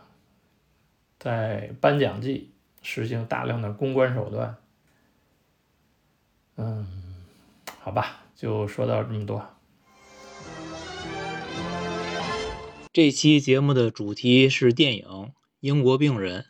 [1.17, 2.51] 在颁奖季
[2.81, 4.57] 实行大量的公关手段，
[6.57, 6.87] 嗯，
[7.79, 9.45] 好吧，就说到这么多。
[12.93, 15.05] 这期节目的主题是电影
[15.59, 16.41] 《英国病人》，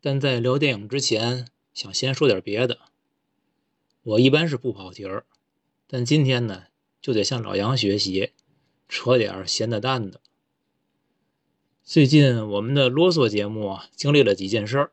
[0.00, 2.78] 但在聊电影之前，想先说点别的。
[4.02, 5.26] 我一般是不跑题儿，
[5.86, 6.64] 但今天呢，
[7.02, 8.32] 就得向老杨学习，
[8.88, 10.20] 扯点闲的淡的。
[11.88, 14.92] 最近我们的啰嗦节目啊，经历了几件事儿：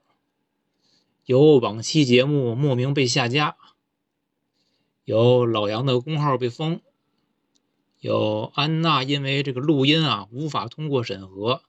[1.26, 3.58] 有往期节目莫名被下架，
[5.04, 6.82] 有老杨的公号被封。
[8.00, 11.64] 有安娜因为这个录音啊无法通过审核，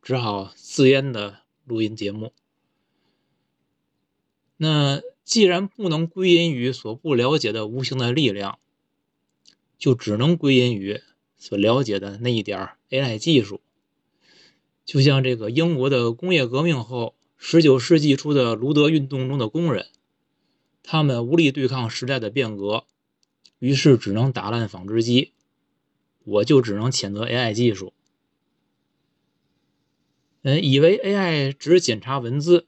[0.00, 2.32] 只好自编的录音节目。
[4.56, 8.58] 那既然不能归因于所不了解的无形的力量，
[9.76, 11.02] 就只能归因于
[11.36, 13.60] 所了解的那一点 AI 技术。
[14.90, 19.86] 就像这个英国的工业革命后，十九世纪初的卢德运动中的工人，
[20.82, 22.84] 他们无力对抗时代的变革，
[23.60, 25.32] 于是只能打烂纺织机。
[26.24, 27.92] 我就只能谴责 AI 技术。
[30.42, 32.66] 嗯，以为 AI 只检查文字，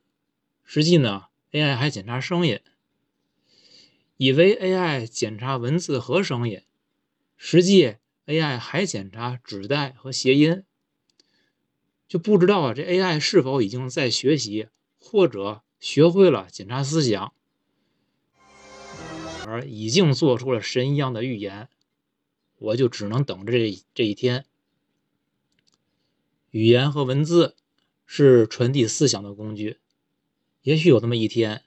[0.62, 2.60] 实际呢，AI 还检查声音。
[4.16, 6.62] 以为 AI 检查文字和声音，
[7.36, 10.62] 实际 AI 还检查指代和谐音。
[12.12, 14.68] 就不知道啊，这 AI 是否已经在学习，
[15.00, 17.32] 或者学会了检查思想，
[19.46, 21.70] 而已经做出了神一样的预言。
[22.58, 24.44] 我就只能等着这这一天。
[26.50, 27.56] 语言和文字
[28.04, 29.78] 是传递思想的工具，
[30.60, 31.64] 也许有那么一天，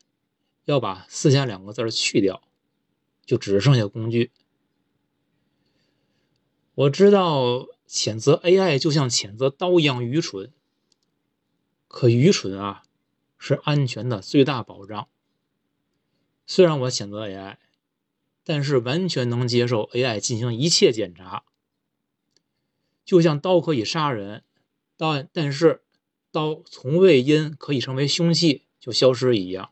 [0.66, 2.44] 要把“思想”两个字去掉，
[3.26, 4.30] 就只剩下工具。
[6.76, 10.52] 我知道谴责 AI 就像谴责刀一样愚蠢，
[11.88, 12.84] 可愚蠢啊，
[13.38, 15.08] 是安全的最大保障。
[16.46, 17.58] 虽然我谴责 AI。
[18.48, 21.46] 但是完全能接受 AI 进行一切检查，
[23.04, 24.44] 就像刀可以杀人，
[24.96, 25.82] 但但是
[26.32, 29.72] 刀从未因可以成为凶器就消失一样。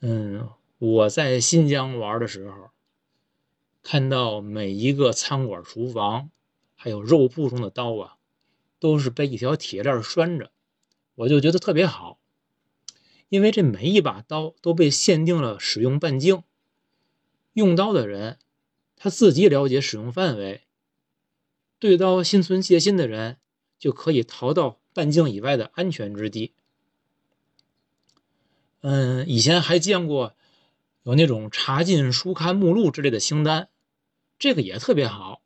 [0.00, 2.70] 嗯，我在新疆玩的时候，
[3.82, 6.30] 看到每一个餐馆厨房
[6.74, 8.16] 还有肉铺中的刀啊，
[8.78, 10.50] 都是被一条铁链拴着，
[11.16, 12.18] 我就觉得特别好，
[13.28, 16.42] 因为这每一把刀都被限定了使用半径。
[17.54, 18.38] 用刀的人，
[18.96, 20.62] 他自己了解使用范围，
[21.78, 23.38] 对刀心存戒心的人，
[23.78, 26.54] 就可以逃到半径以外的安全之地。
[28.80, 30.34] 嗯，以前还见过
[31.02, 33.68] 有那种查禁书刊目录之类的清单，
[34.42, 35.40] 这个也特别好，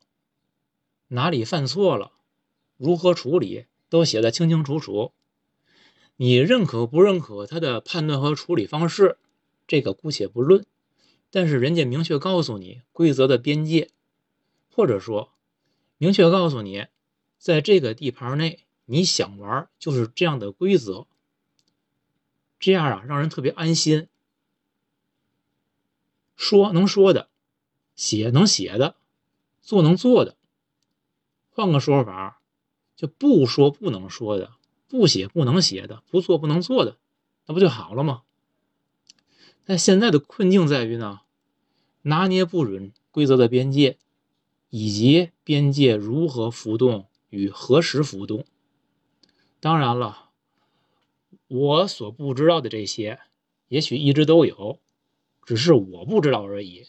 [1.09, 2.13] 哪里犯错了，
[2.77, 5.13] 如何处理，都写的清清楚楚。
[6.15, 9.19] 你认可不认可他的判断和处理方式，
[9.67, 10.65] 这个姑且不论。
[11.29, 13.91] 但是人家明确告诉你规则的边界，
[14.71, 15.31] 或者说
[15.99, 16.87] 明确告诉你，
[17.37, 21.05] 在这个地盘内你想玩就是这样的规则，
[22.59, 24.07] 这样啊让人特别安心。
[26.35, 27.29] 说能说的，
[27.97, 28.95] 写能写的，
[29.61, 30.37] 做能做的。
[31.49, 32.39] 换个说法，
[32.95, 34.53] 就不说不能说的，
[34.87, 36.97] 不写不能写的，不做不能做的，
[37.47, 38.21] 那不就好了吗？
[39.65, 41.21] 但现在的困境在于呢，
[42.03, 43.97] 拿捏不准规则的边界，
[44.69, 48.45] 以及边界如何浮动与何时浮动。
[49.59, 50.29] 当然了，
[51.47, 53.19] 我所不知道的这些，
[53.69, 54.79] 也许一直都有，
[55.43, 56.85] 只是我不知道而已。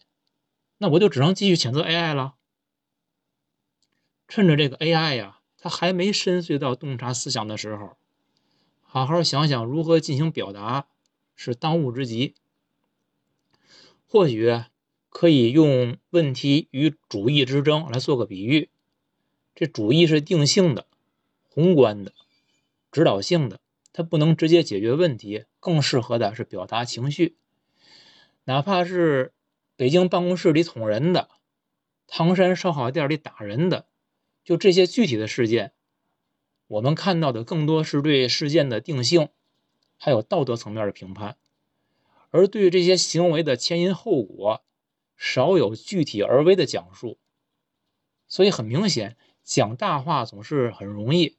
[0.78, 2.34] 那我就只能继续谴责 AI 了。
[4.26, 7.96] 趁着这个 AI 呀，它还没深邃到洞察思想的时候，
[8.80, 10.86] 好好想想如何进行表达，
[11.34, 12.34] 是当务之急。
[14.06, 14.62] 或许
[15.10, 18.70] 可以用问题与主义之争来做个比喻。
[19.54, 20.86] 这主义是定性的、
[21.48, 22.12] 宏观的、
[22.92, 23.60] 指导性的，
[23.92, 27.36] 它不能直接解决问题，更适合的是表达情绪。
[28.44, 29.32] 哪怕是
[29.78, 31.28] 北京办公室里捅人的，
[32.08, 33.86] 唐山烧烤店里打人的，
[34.42, 35.70] 就这些具体的事件，
[36.66, 39.28] 我们看到的更多是对事件的定性，
[39.96, 41.36] 还有道德层面的评判。
[42.30, 44.64] 而对于这些行为的前因后果，
[45.16, 47.16] 少有具体而微的讲述，
[48.26, 51.36] 所以很明显，讲大话总是很容易，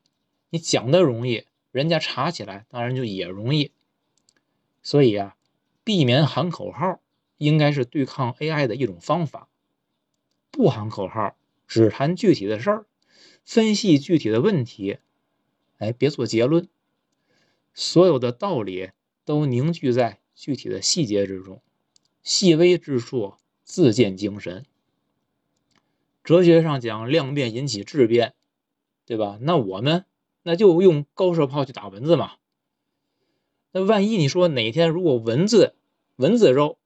[0.49, 3.73] 你讲的容易，人家查起来当然就也容易。
[4.81, 5.35] 所以啊，
[5.83, 7.01] 避免喊口号，
[7.39, 9.49] 应该是对抗 AI 的一种方法。
[10.51, 11.35] 不喊口号，
[11.67, 12.85] 只谈具体的事儿，
[13.43, 14.99] 分析具体的问题，
[15.79, 16.69] 哎，别做结论，
[17.73, 18.91] 所有的道理
[19.25, 20.19] 都凝聚在。
[20.35, 21.61] 具体的细节之中，
[22.23, 23.33] 细微之处
[23.65, 24.65] 自见精神。
[26.23, 28.33] 哲学上讲，量变引起质变，
[29.05, 29.37] 对吧？
[29.41, 30.05] 那我们
[30.43, 32.37] 那就用高射炮去打蚊子嘛。
[33.73, 35.75] 那万一你说哪天如果蚊子
[36.15, 36.78] 蚊子肉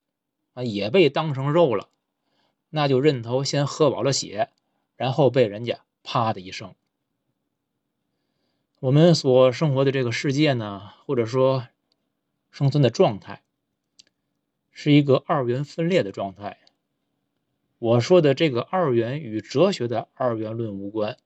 [0.54, 1.90] 啊也被当成肉了，
[2.70, 4.50] 那就认头先喝饱了血，
[4.96, 6.74] 然后被人家啪的一声。
[8.80, 11.68] 我们所生活的这个世界呢，或者说
[12.52, 13.42] 生存的状态，
[14.72, 16.60] 是一个二元分裂的状态。
[17.80, 21.18] 我说的这个二元与哲学的二元论无关，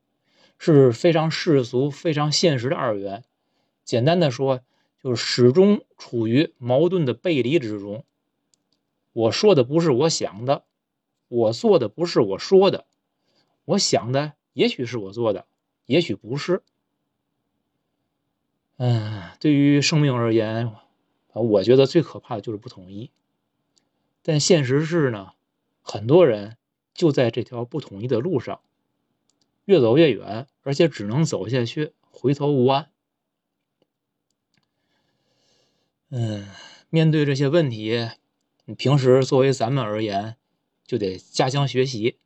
[0.57, 3.23] 是非常世俗、非常现实的二元。
[3.84, 4.61] 简单的说，
[5.03, 8.05] 就是始终处于矛盾的背离之中。
[9.18, 10.63] 我说的不是我想的，
[11.28, 12.86] 我做的不是我说的，
[13.65, 15.47] 我想的也许是我做的，
[15.88, 16.61] 也许不是。
[18.76, 20.72] 嗯，对于生命而言，
[21.34, 23.09] 我觉得最可怕的就是不统一。
[24.22, 25.34] 但现实是呢，
[25.82, 26.57] 很多人
[26.93, 28.61] 就在这条不统一的路上
[29.65, 32.91] 越走越远，而且只能走下去，回头无岸。
[36.09, 36.47] 嗯，
[36.91, 38.11] 面对这些问题，
[38.70, 40.36] 你平时作为咱们而言，
[40.86, 42.18] 就得加强学习。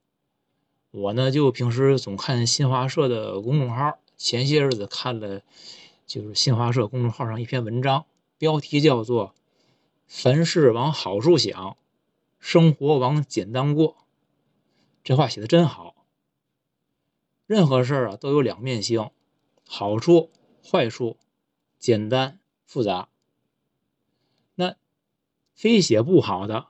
[0.90, 5.44] 我呢，就平时总看新华社的公众号，前些日子看了。
[6.08, 8.06] 就是新华社公众号上一篇文章，
[8.40, 9.36] 标题叫做
[10.08, 11.78] “凡事往好处想，
[12.40, 13.98] 生活往简单过”。
[15.06, 15.96] 这话写的真好。
[17.46, 19.12] 任何事儿啊都有两面性，
[19.68, 20.32] 好处、
[20.68, 21.18] 坏处，
[21.78, 23.11] 简单、复杂。
[25.62, 26.66] 非写不好的，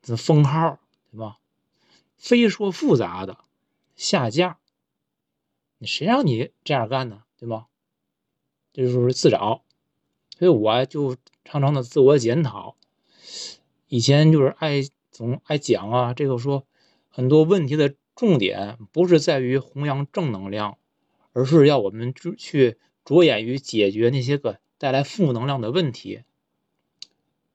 [0.00, 0.78] 这封号，
[1.12, 1.36] 对吧？
[2.16, 3.44] 非说复杂的，
[3.96, 4.58] 下架。
[5.76, 7.24] 你谁让你这样干呢？
[7.38, 7.66] 对吗？
[8.72, 9.62] 这就是自找，
[10.38, 12.76] 所以我就常常的自我检讨。
[13.88, 14.80] 以前就是爱
[15.10, 16.66] 总爱讲啊，这个说
[17.10, 20.78] 很多问题的重点不是在于弘扬正能量，
[21.34, 26.22] 而是要我们去着眼于解决那些个带来负能量的问题。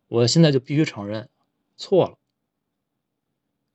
[0.07, 1.29] 我现在就必须承认
[1.75, 2.17] 错了。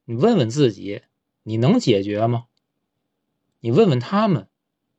[0.05, 1.03] 你问问自己，
[1.43, 2.47] 你能解决吗？
[3.61, 4.49] 你问问他们，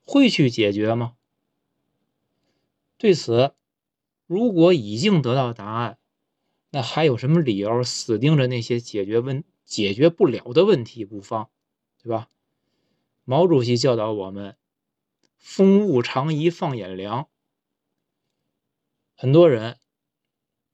[0.06, 1.16] 会去解决吗？
[2.98, 3.56] 对此，
[4.28, 5.98] 如果已经得到答案，
[6.70, 11.50] 那还有什么理由死盯着那些解决问解决不了的问题不放，
[12.02, 12.30] 对吧？
[13.24, 14.58] 毛主席教导我们
[15.38, 17.30] ：“风物长宜放眼量。”
[19.16, 19.78] 很多人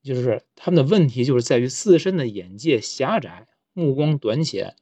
[0.08, 4.76] 就是他们的问题，就是在于自身的眼界狭窄，目光短浅，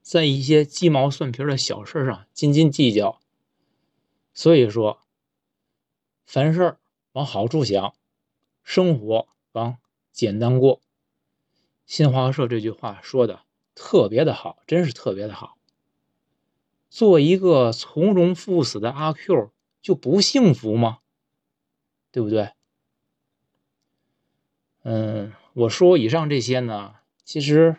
[0.00, 3.20] 在一些鸡毛蒜皮的小事上斤斤计较。
[4.32, 5.00] 所以说。
[6.26, 6.78] 凡事
[7.12, 7.94] 往好处想，
[8.62, 9.76] 生活往
[10.10, 10.80] 简单过。
[11.84, 13.42] 新华社这句话说的
[13.74, 15.58] 特别的好，真是特别的好。
[16.88, 19.52] 做一个从容赴死的阿 Q
[19.82, 21.00] 就不幸福吗？
[22.10, 22.52] 对不对？
[24.84, 27.76] 嗯，我说以上这些呢，其实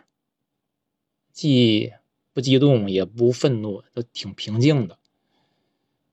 [1.32, 1.92] 既
[2.32, 4.98] 不激动也不愤怒，都挺平静的。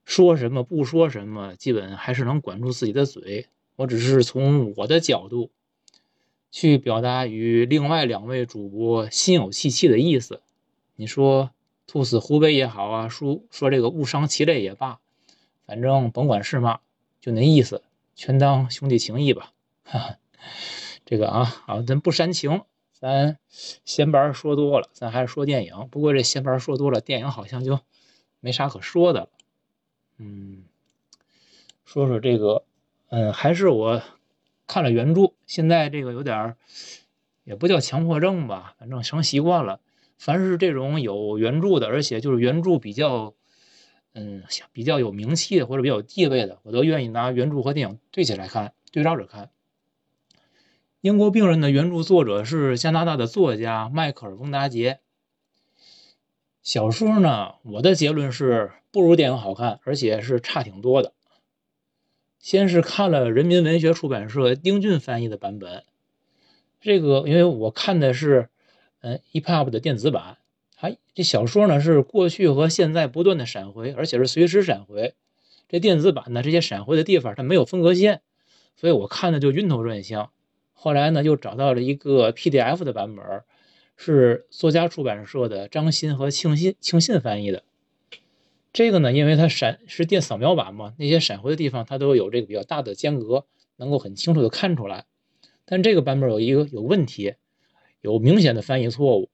[0.05, 3.47] 说什么不说什么，基本还是能管住自己的嘴。
[3.75, 5.49] 我只是从我的角度
[6.51, 10.41] 去表达与另外两位主播心有戚戚的意思。
[10.95, 11.49] 你说
[11.87, 14.99] 兔死狐悲也好啊，说说这个误伤其类也罢，
[15.65, 16.81] 反正甭管是嘛，
[17.19, 17.81] 就那意思，
[18.13, 19.53] 全当兄弟情谊吧。
[19.83, 20.17] 哈哈，
[21.13, 25.87] 这个啊，好，咱不煽情，咱闲白说多了，咱还是说电影。
[25.91, 27.81] 不过这闲白说多了，电影好像就
[28.39, 29.29] 没啥可说的了。
[30.17, 30.63] 嗯，
[31.85, 32.63] 说说这个，
[33.09, 34.01] 嗯，还是我
[34.65, 36.57] 看了原著，现在这个有点儿，
[37.43, 39.81] 也不叫强迫症吧，反正成习惯了。
[40.17, 43.35] 凡是这种有原著的，而且就是原著比较，
[44.13, 44.41] 嗯，
[44.71, 49.51] 比较有名气的或者比较有地位的，我都愿意拿原著和电影对起来看，对照着看。
[51.03, 55.01] 英国病人的原著作者是加拿大的作家迈克尔·翁达杰。
[56.61, 61.11] 小说呢，我的结论是不如电影好看，而且是差挺多的。
[62.39, 65.83] 先是看了人民文学出版社丁俊翻译的版本，
[66.79, 68.47] 这个因为我看的是
[69.01, 70.37] 嗯 EPUB 的电子版，
[70.73, 75.15] 还这小说呢是过去和现在不断的闪回，而且是随时闪回。
[75.67, 78.21] 这电子版呢这些闪回的地方它没有分隔线，
[78.77, 80.31] 所以我看的就晕头转向。
[80.83, 83.23] 后来呢又找到了一个 PDF 的版本。
[83.95, 87.63] 是作家出版社的张欣和庆信庆信翻译的。
[88.73, 93.45] 这个呢，因为它闪是电扫描版嘛，那些闪回的地方它都有这个比较大的间隔，
[93.77, 95.05] 能够很清楚的看出来。
[95.63, 97.35] 但这个版本有一个有问题，
[98.01, 99.29] 有明显的翻译错误。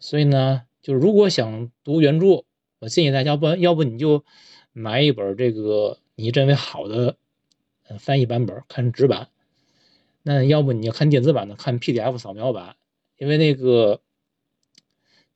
[0.00, 2.44] 所以呢，就是如果想读原著，
[2.80, 4.24] 我建议大家，要不要不你就
[4.72, 7.16] 买一本这个你认为好的
[8.00, 9.28] 翻译版本，看纸版。
[10.28, 12.74] 那要不你要看电子版的，看 PDF 扫描版，
[13.16, 14.00] 因为那个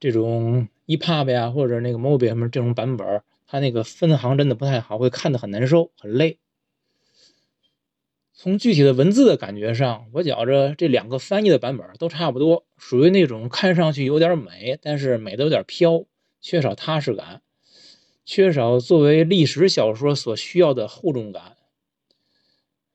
[0.01, 6.41] 这种 EPUB 呀或者那个 MOBI 什么这种版本，它那个分行真的不太好，会看得很难受，很累。
[8.35, 16.05] 从具体的文字的感觉上，我觉着这两个翻译的版本都差不多，属于那种看上去有点美，但是美的有点飘，
[16.41, 17.43] 缺少踏实感，
[18.25, 21.59] 缺少作为历史小说所需要的厚重感。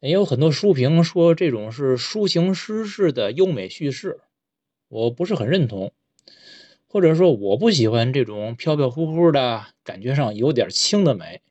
[0.06, 4.20] 也有很多书评说这种是抒情诗式的优美叙事，
[4.88, 5.94] 我不是很认同，
[6.88, 11.42] 或者说我不喜欢这种飘飘忽忽的感觉上有点轻的美。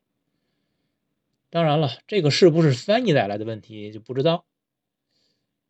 [1.50, 4.44] 当然了，这个是不是翻译带来的问题就不知道。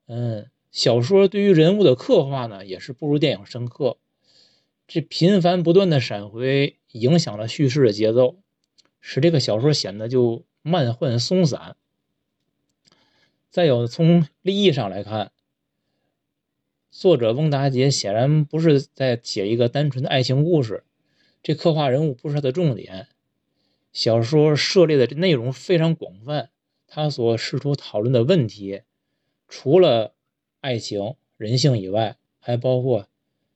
[0.06, 3.96] 嗯，小说对于人物的刻画呢，也是不如电影深刻。
[4.86, 8.36] 这频繁不断的闪回影响了叙事的节奏，
[9.00, 11.76] 使这个小说显得就漫幻松散。
[13.54, 15.30] 再有从立意上来看，
[16.90, 20.82] 作者翁达杰显然不是在写一个单纯的爱情故事，
[21.40, 23.06] 这刻画人物不是他的重点。
[23.92, 26.50] 小说涉猎的内容非常广泛，
[26.88, 28.82] 他所试图讨论的问题，
[29.46, 30.14] 除了
[30.60, 33.06] 爱情、人性以外，还包括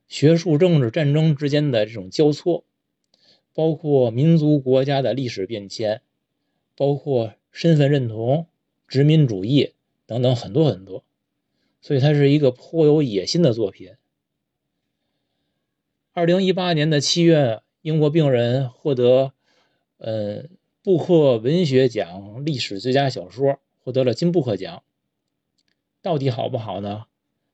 [0.07, 2.63] 学术、政治、战争之间的这种交错，
[3.53, 6.01] 包括民族国家的历史变迁，
[6.77, 8.47] 包括身份认同、
[8.87, 9.73] 殖民主义
[10.09, 11.03] 等等很多很多，
[11.81, 13.93] 所以它是一个颇有野心的作品。
[16.13, 19.33] 二零一八年的七月，英国病人获得。
[19.99, 20.45] 呃，
[20.81, 24.81] 布克文学奖历史最佳小说获得了金布克奖，
[26.01, 27.05] 到底好不好呢？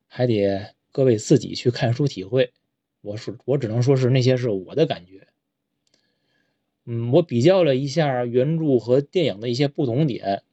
[0.07, 2.53] 还得各位自己去看书体会。
[3.01, 5.27] 我是我只能说是那些是我的感觉。
[6.85, 10.43] 嗯，我比较了一下原著和电影的一些不同点，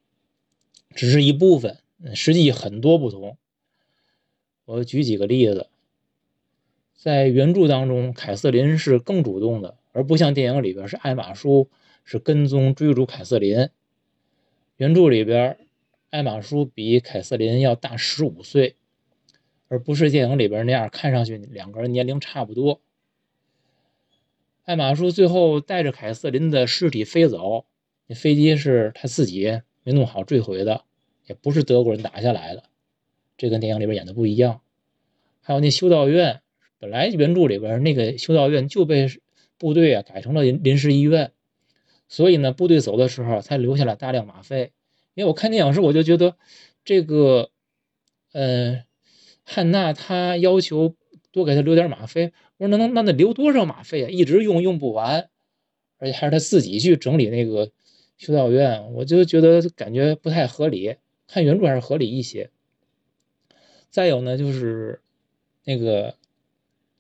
[0.96, 1.78] 只是一部分，
[2.14, 3.36] 实际很多不同。
[4.64, 5.68] 我举几个例子，
[6.94, 11.70] 在原著当中，凯瑟琳是更主动的，而不像电影里边是艾玛叔。
[12.04, 13.68] 是跟踪追逐凯瑟琳。
[14.76, 15.56] 原著里边，
[16.10, 18.74] 艾玛叔比凯瑟琳要大十五岁，
[19.68, 22.80] 而不是电影里边那样，看上去两个人年龄差不多。
[24.64, 27.66] 艾玛叔最后带着凯瑟琳的尸体飞走，
[28.08, 30.84] 那飞机是他自己没弄好坠毁的，
[31.26, 32.64] 也不是德国人打下来的，
[33.36, 34.60] 这跟电影里边演的不一样。
[35.40, 36.40] 还有那修道院，
[36.78, 39.08] 本来原著里边那个修道院就被
[39.58, 41.32] 部队啊改成了临临时医院。
[42.08, 44.72] 所以呢，部队走的时候才留下了大量马费。
[45.14, 46.36] 因为我看电影时，我就觉得
[46.84, 47.50] 这个，
[48.32, 48.84] 呃，
[49.44, 50.94] 汉娜她要求
[51.30, 52.32] 多给他留点马费。
[52.58, 54.08] 我说那能那得留多少马费啊？
[54.10, 55.30] 一直用用不完，
[55.98, 57.72] 而且还是他自己去整理那个
[58.18, 60.96] 修道院，我就觉得感觉不太合理。
[61.32, 62.50] 看原著还是合理一些。
[63.88, 65.00] 再有呢，就是
[65.64, 66.16] 那个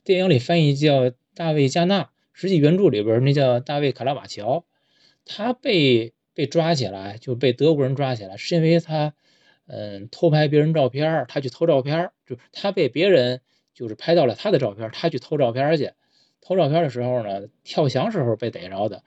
[0.04, 4.64] 电影里翻译叫大卫加纳，实际原著里边那叫大卫卡拉瓦乔。
[5.26, 9.12] 他被被抓起来，就被德国人抓起来，是因为他，
[9.66, 13.42] 嗯，偷拍别人照片他去偷照片就他被别人
[13.74, 15.92] 就是拍到了他的照片他去偷照片去，
[16.40, 19.04] 偷照片的时候呢，跳墙时候被逮着的，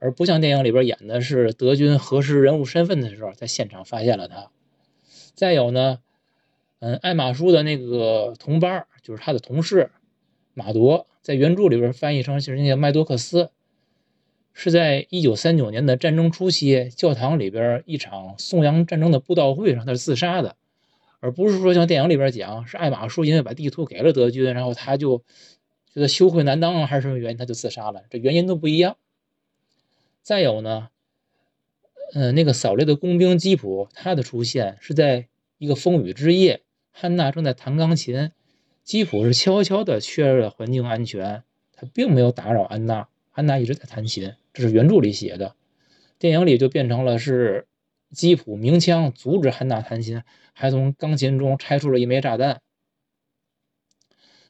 [0.00, 4.50] 而不像电影里边演的是德军核实人物身份的时候，在现场发现了他。
[5.34, 5.98] 再有呢，
[6.78, 9.90] 嗯，艾马舒的那个同班就是他的同事
[10.54, 13.50] 马铎，在原著里边翻译成就是那个麦多克斯。
[14.56, 20.54] 是在一九三九年的战争初期，教堂里边一场颂扬战争的布道会上，他是自杀的，
[21.18, 25.24] 而不是说像电影里边讲，是艾马舒因为把地图给了德军，然后他就
[25.92, 28.04] 觉得羞愧难当，还是什么原因，他就自杀了。
[28.10, 28.96] 这原因都不一样。
[30.22, 30.88] 再有呢，
[32.16, 35.26] 嗯，那个扫雷的工兵基普，他的出现是在
[35.58, 36.62] 一个风雨之夜，
[36.92, 38.30] 汉娜正在弹钢琴，
[38.84, 41.42] 基普是悄悄地确认了环境安全，
[41.72, 44.34] 他并没有打扰安娜，安娜一直在弹琴。
[44.52, 45.56] 这是原著里写的，
[46.20, 47.66] 电影里就变成了是
[48.12, 52.60] 基普鸣枪阻止汉娜弹琴，还从钢琴中拆出了一枚炸弹。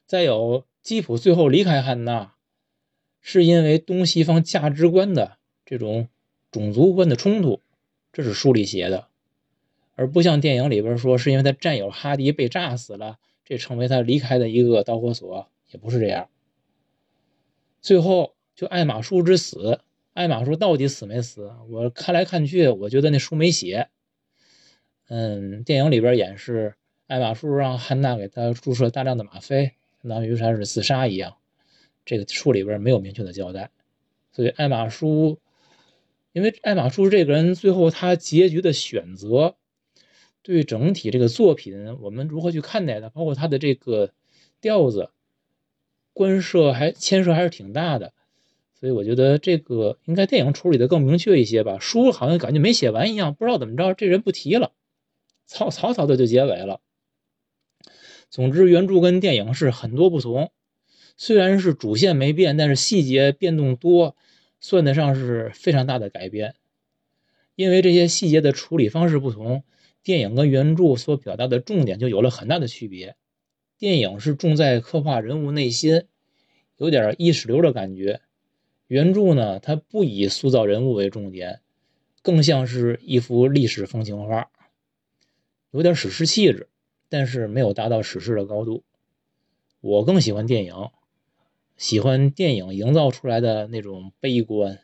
[0.05, 2.35] 再有，基普最后离开汉娜，
[3.21, 6.09] 是因为东西方价值观的这种
[6.55, 7.59] 种族观的冲突，
[8.13, 9.09] 这是书里写的，
[9.95, 16.29] 而不像电影里边说是因为他战友哈迪被炸死了，这成为他离开的一个导火索，也不是这样。
[17.81, 19.81] 最后，就爱马仕之死。
[20.13, 21.51] 艾玛舒到底死没死？
[21.67, 23.89] 我看来看去，我觉得那书没写。
[25.09, 26.75] 嗯，电影里边演示
[27.07, 31.35] 艾玛舒让汉娜给他注射大量的吗啡，相当于他是自杀一样。
[32.05, 33.71] 这个书里边没有明确的交代，
[34.31, 35.37] 所以艾玛舒，
[36.35, 39.55] 因为艾玛舒这个人最后他结局的选择，
[40.41, 44.11] 对整体这个作品我们如何去看待它，包括他的这个
[44.59, 45.11] 调子，
[46.11, 48.11] 关涉还牵涉还是挺大的。
[48.77, 54.73] 所以我觉得这个应该电影处理的更明确一些吧，书好像感觉没写完一样，不知道怎么着，这人不提了，
[55.45, 56.81] 草草草的就结尾了。
[58.29, 60.51] 总之，原著跟电影是很多不同，
[61.15, 64.17] 虽然是主线没变，但是细节变动多，
[64.67, 66.55] 算得上是非常大的改变。
[67.53, 69.63] 因为这些细节的处理方式不同，
[70.01, 73.15] 电影跟原著所表达的重点就有了很大的区别。
[73.77, 76.05] 电影是重在刻画人物内心，
[76.77, 78.21] 有点意识流的感觉。
[78.87, 81.61] 原著呢，它不以塑造人物为重点，
[82.23, 84.49] 更像是一幅历史风情画，
[85.69, 86.69] 有点史诗气质，
[87.07, 88.83] 但是没有达到史诗的高度。
[89.79, 90.73] 我更喜欢电影，
[91.77, 94.79] 喜欢电影营造出来的那种悲观、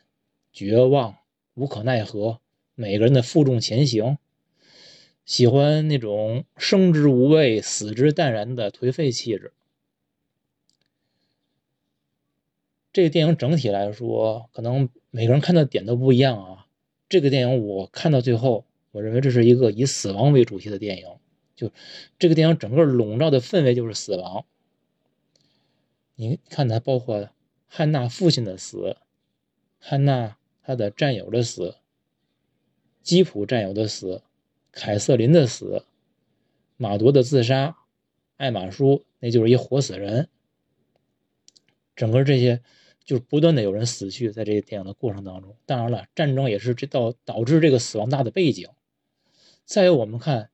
[0.52, 1.16] 绝望、
[1.54, 2.40] 无可奈何，
[2.74, 4.18] 每个人的负重前行，
[5.24, 9.52] 喜欢那种生之无畏、死之淡然的颓废气质。
[12.92, 16.66] 这个电影整体来说，可能每个人看的点都不一样啊。
[17.08, 21.06] 这个电影我看到最后，我认为这是一个以死亡为主题的电影。
[21.56, 21.70] 就
[22.18, 24.44] 这个电影整个笼罩的氛围就是死亡。
[26.14, 27.28] 你看，它包括
[27.66, 28.96] 汉娜父亲的死，
[29.78, 31.76] 汉娜她的战友的死，
[33.02, 34.22] 基普战友的死，
[34.70, 35.84] 凯瑟琳的死，
[36.76, 37.76] 马铎的自杀，
[38.36, 40.28] 艾玛叔那就是一活死人。
[41.94, 42.62] 整个这些。
[43.04, 48.68] 就是不断的有人死去，在这个电影的过程当中，当然了，战争也是这导导致这个死亡大的背景。
[49.64, 50.50] 再有，我们看，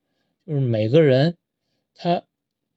[0.47, 1.37] 就是每个人
[1.95, 2.25] 他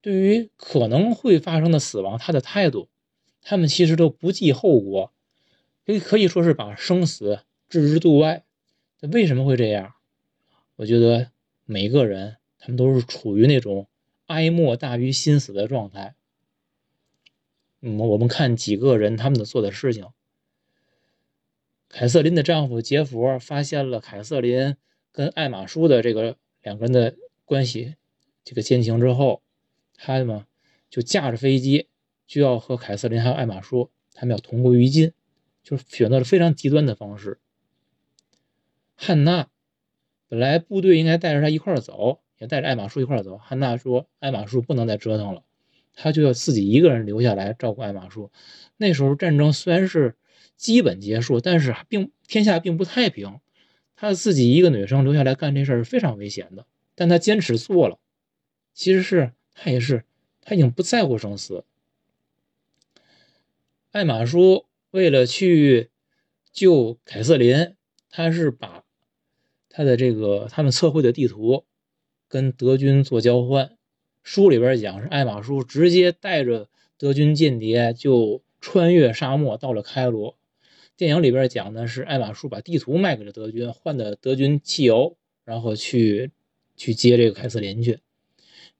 [0.02, 2.88] 对于可能会发生的死亡，他的态度，
[3.40, 5.12] 他们其实都不计后果，
[5.86, 8.44] 可以可以说是把生死置之度外。
[9.12, 9.94] 为什么会这样？
[10.76, 11.30] 我觉得
[11.64, 13.88] 每个人他们都是处于那种
[14.26, 16.14] 哀莫大于心死的状态。
[17.80, 20.06] 嗯，我们看几个人他们的做的事情。
[21.88, 24.76] 凯瑟琳的丈夫杰佛发现了凯瑟琳
[25.12, 27.96] 跟艾玛舒的这个两个人的关系，
[28.44, 29.42] 这个奸情之后，
[30.04, 30.46] 他呢
[30.90, 31.86] 就驾着飞机
[32.26, 35.12] 就要和凯瑟琳还有艾玛舒他们要同归于尽，
[35.62, 37.38] 就是选择了非常极端的方式。
[38.96, 39.48] 汉娜
[40.26, 43.38] 本来部队应该带着他一块走，也带着艾玛舒一块走。
[43.38, 45.44] 汉娜说：“艾玛舒不能再折腾了。”
[45.94, 48.32] 他就要自己一个人留下来照顾艾玛舒。
[48.76, 50.16] 那时候战争虽然是
[50.56, 53.38] 基本结束，但是并天下并不太平。
[53.94, 57.98] 他自己一个女生留下来干这事儿是非常危险的，但他坚持做了。
[58.74, 60.04] 其实是他也是
[60.40, 61.64] 他已经不在乎生死。
[63.90, 65.90] 艾玛叔为了去
[66.50, 67.74] 救凯瑟琳，
[68.08, 68.84] 他是把
[69.68, 71.64] 他的这个他们测绘的地图
[72.28, 73.76] 跟德军做交换。
[74.22, 80.38] 书里边讲是艾玛叔直接带着德军间谍就穿越沙漠到了开罗。
[80.96, 86.30] 电影里边讲的是艾玛叔把地图卖给了德军，换的德军汽油，然后去
[86.76, 87.98] 去接这个凯瑟琳去。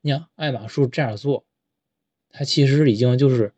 [0.03, 1.46] 你看艾玛舒这样做，
[2.28, 3.55] 他其实已经就是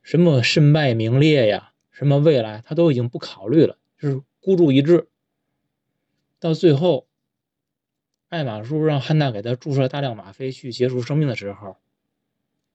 [0.00, 5.08] 什么身败名裂呀，什么未来他都已经不考虑了，就是孤注一掷。
[6.38, 7.06] 到最后。
[8.28, 11.78] 艾玛舒让汉娜给他注射大量吗啡去结束生命的时候，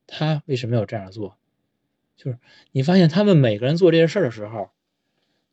[0.05, 1.38] 他为什么要这样做？
[2.17, 2.38] 就是
[2.73, 4.71] 你发现他们每个人做这些事儿的时候，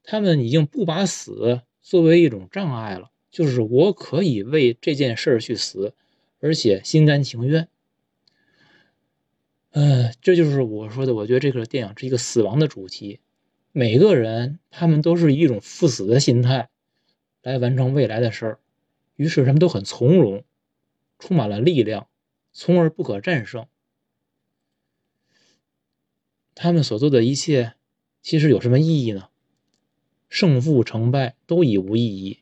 [0.03, 5.95] 他们已经不把死作为一种障碍了，就是我可以为这件事儿去死，
[6.43, 7.69] 而且心甘情愿。
[9.71, 13.21] 嗯，这就是我说的，我觉得这个电影是一个死亡的主题，
[13.71, 16.69] 每个人他们都是以一种赴死的心态
[17.43, 18.61] 来完成未来的事儿。
[19.15, 20.45] 于是他们都很从容，
[21.19, 22.09] 充满了力量，
[22.53, 23.67] 从而不可战胜。
[26.55, 27.75] 他们所做的一切，
[28.21, 29.29] 其实有什么意义呢？
[30.29, 32.41] 胜负成败都已无意义。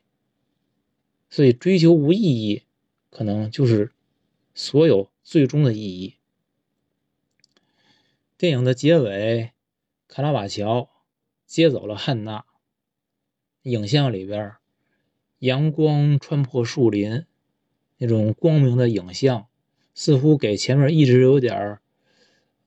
[1.29, 2.63] 所以追求无意义，
[3.11, 3.91] 可能就是
[4.55, 6.15] 所有最终的意义。
[8.35, 9.51] 电影的结尾，
[10.07, 10.89] 卡拉瓦乔
[11.45, 12.45] 接走了汉娜。
[13.61, 14.55] 影像里边。
[15.37, 17.25] 阳光穿破树林，
[17.97, 19.47] 那种光明的影像，
[19.95, 21.81] 似乎给前面一直有点儿，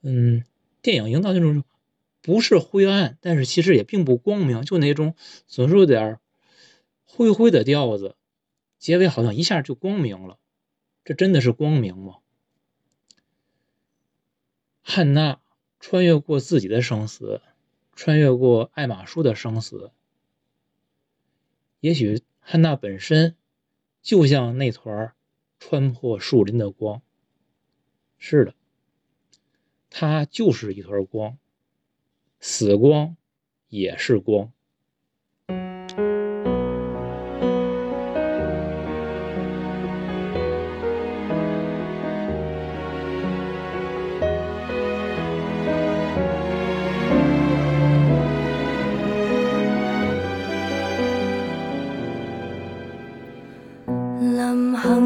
[0.02, 0.44] 嗯，
[0.82, 1.62] 电影营造那种
[2.20, 5.14] 不是灰暗，但是其实也并不光明，就那种
[5.46, 6.18] 总是有点
[7.04, 8.16] 灰灰的调子。
[8.84, 10.38] 结尾好像一下就光明了，
[11.06, 12.18] 这真的是光明吗？
[14.82, 15.40] 汉娜
[15.80, 17.40] 穿越过自己的生死，
[17.94, 19.90] 穿越过爱马仕的生死，
[21.80, 23.34] 也许汉娜本身
[24.02, 25.14] 就像那团
[25.58, 27.00] 穿破树林的光。
[28.18, 28.54] 是的，
[29.88, 31.38] 它就是一团光，
[32.38, 33.16] 死光
[33.68, 34.52] 也是光。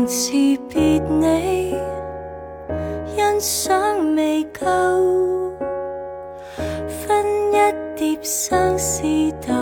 [0.09, 0.33] 辞
[0.71, 1.77] 别你，
[3.15, 4.65] 欣赏未够，
[6.89, 9.03] 分一碟相思
[9.47, 9.53] 豆，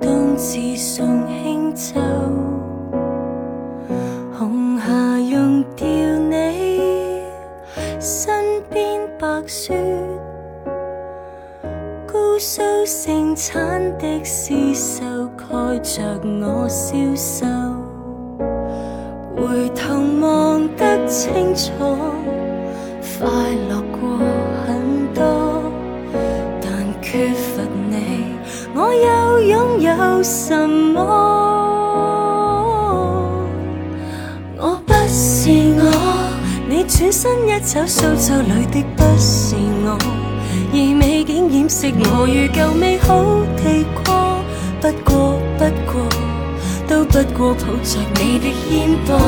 [0.00, 2.00] 冬至送轻舟。
[4.38, 5.86] 红霞溶掉
[6.30, 7.24] 你
[7.98, 9.74] 身边白雪，
[12.06, 17.46] 姑苏盛产的丝绸盖着我消瘦。
[19.46, 21.70] 回头望得清楚，
[23.16, 23.28] 快
[23.68, 24.18] 乐过
[24.66, 25.62] 很多，
[26.60, 28.24] 但缺乏你，
[28.74, 31.00] 我又拥有什么？
[34.58, 35.82] 我不是我，
[36.68, 39.96] 你转身一走，苏州里的不是我，
[40.72, 43.22] 而美景掩饰我如旧美好
[43.56, 44.42] 地过，
[44.80, 46.25] 不过不过。
[46.96, 49.18] 都不过抱着你的肩膊，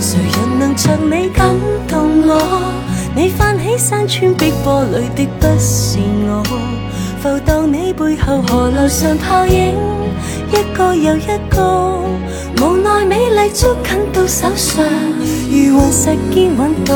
[0.00, 1.54] 谁人能像你感
[1.86, 2.72] 动我？
[3.14, 6.42] 你泛起山川碧波里的不是我，
[7.22, 9.76] 浮荡你背后河流上泡影，
[10.50, 12.00] 一个又一个，
[12.60, 14.84] 无奈美丽捉紧到手上，
[15.48, 16.94] 如云石坚稳到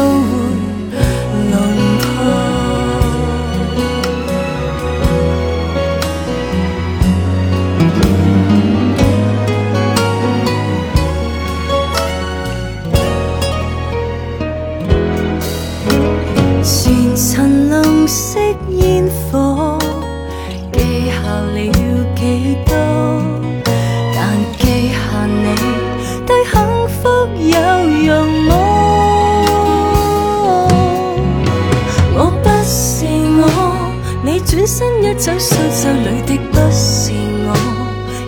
[35.10, 37.10] 一走，塑造里的不是
[37.44, 37.52] 我，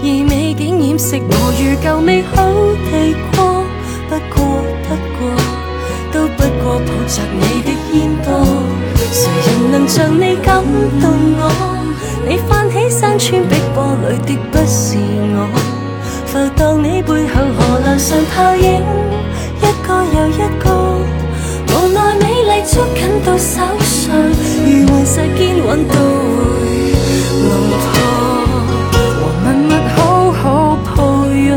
[0.03, 2.43] 而美景掩饰我如旧美好
[2.91, 3.63] 地过，
[4.09, 4.37] 不过
[4.83, 5.21] 不过。
[6.13, 8.27] 都不过抱着你的肩膊，
[9.13, 10.61] 谁人能像你感
[11.01, 11.05] 动
[11.39, 11.43] 我？
[12.29, 14.99] 你泛起山川碧波里的不是
[15.35, 15.49] 我，
[16.27, 18.83] 浮荡你背后河流上泡影，
[19.61, 20.67] 一个又一个，
[22.65, 24.15] 捉紧到手上，
[24.65, 25.99] 如顽石坚稳到回
[27.43, 27.85] 龙坡，
[29.21, 29.97] 和默默好
[30.33, 30.43] 好
[30.95, 30.97] 抱
[31.27, 31.51] 拥，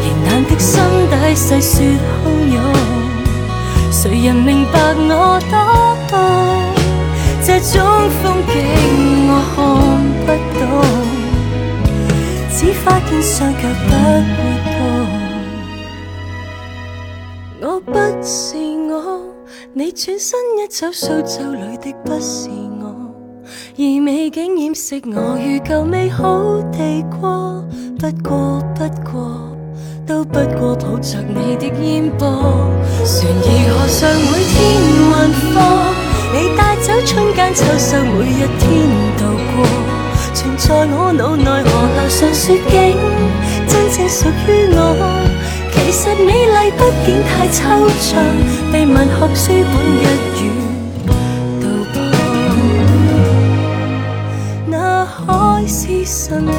[0.00, 0.70] 仍难的心
[1.10, 1.74] 底细说
[2.24, 2.24] 汹
[2.54, 2.56] 涌。
[3.90, 5.10] 谁人明白我
[5.50, 5.54] 多
[6.10, 6.14] 么？
[7.44, 7.74] 这种
[8.22, 8.54] 风景
[9.28, 9.58] 我看
[10.24, 10.28] 不
[10.58, 10.62] 懂，
[12.54, 14.71] 只发现双脚不会
[19.74, 23.14] 你转身一走，苏州里的不是我，
[23.78, 25.38] 而美景掩饰我？
[25.38, 27.64] 如旧美好地过，
[27.98, 29.48] 不过不过。
[30.06, 31.56] 都不过抱着你？
[31.56, 32.28] 的烟波，
[33.06, 34.60] 船儿河上每天
[34.92, 35.00] 运
[35.54, 35.56] 货，
[36.34, 36.54] 你？
[36.54, 38.68] 带走春间秋收，每一天
[39.16, 39.24] 度
[39.56, 39.64] 过，
[40.34, 41.12] 存在我？
[41.14, 42.94] 脑内河流上雪景，
[43.66, 45.31] 真正属于我。
[45.94, 48.18] 其实美丽毕竟太抽象，
[48.72, 50.02] 被文学书本一
[50.40, 50.42] 语
[51.60, 51.62] 道
[51.92, 51.94] 破。
[54.66, 56.50] 那海市蜃楼。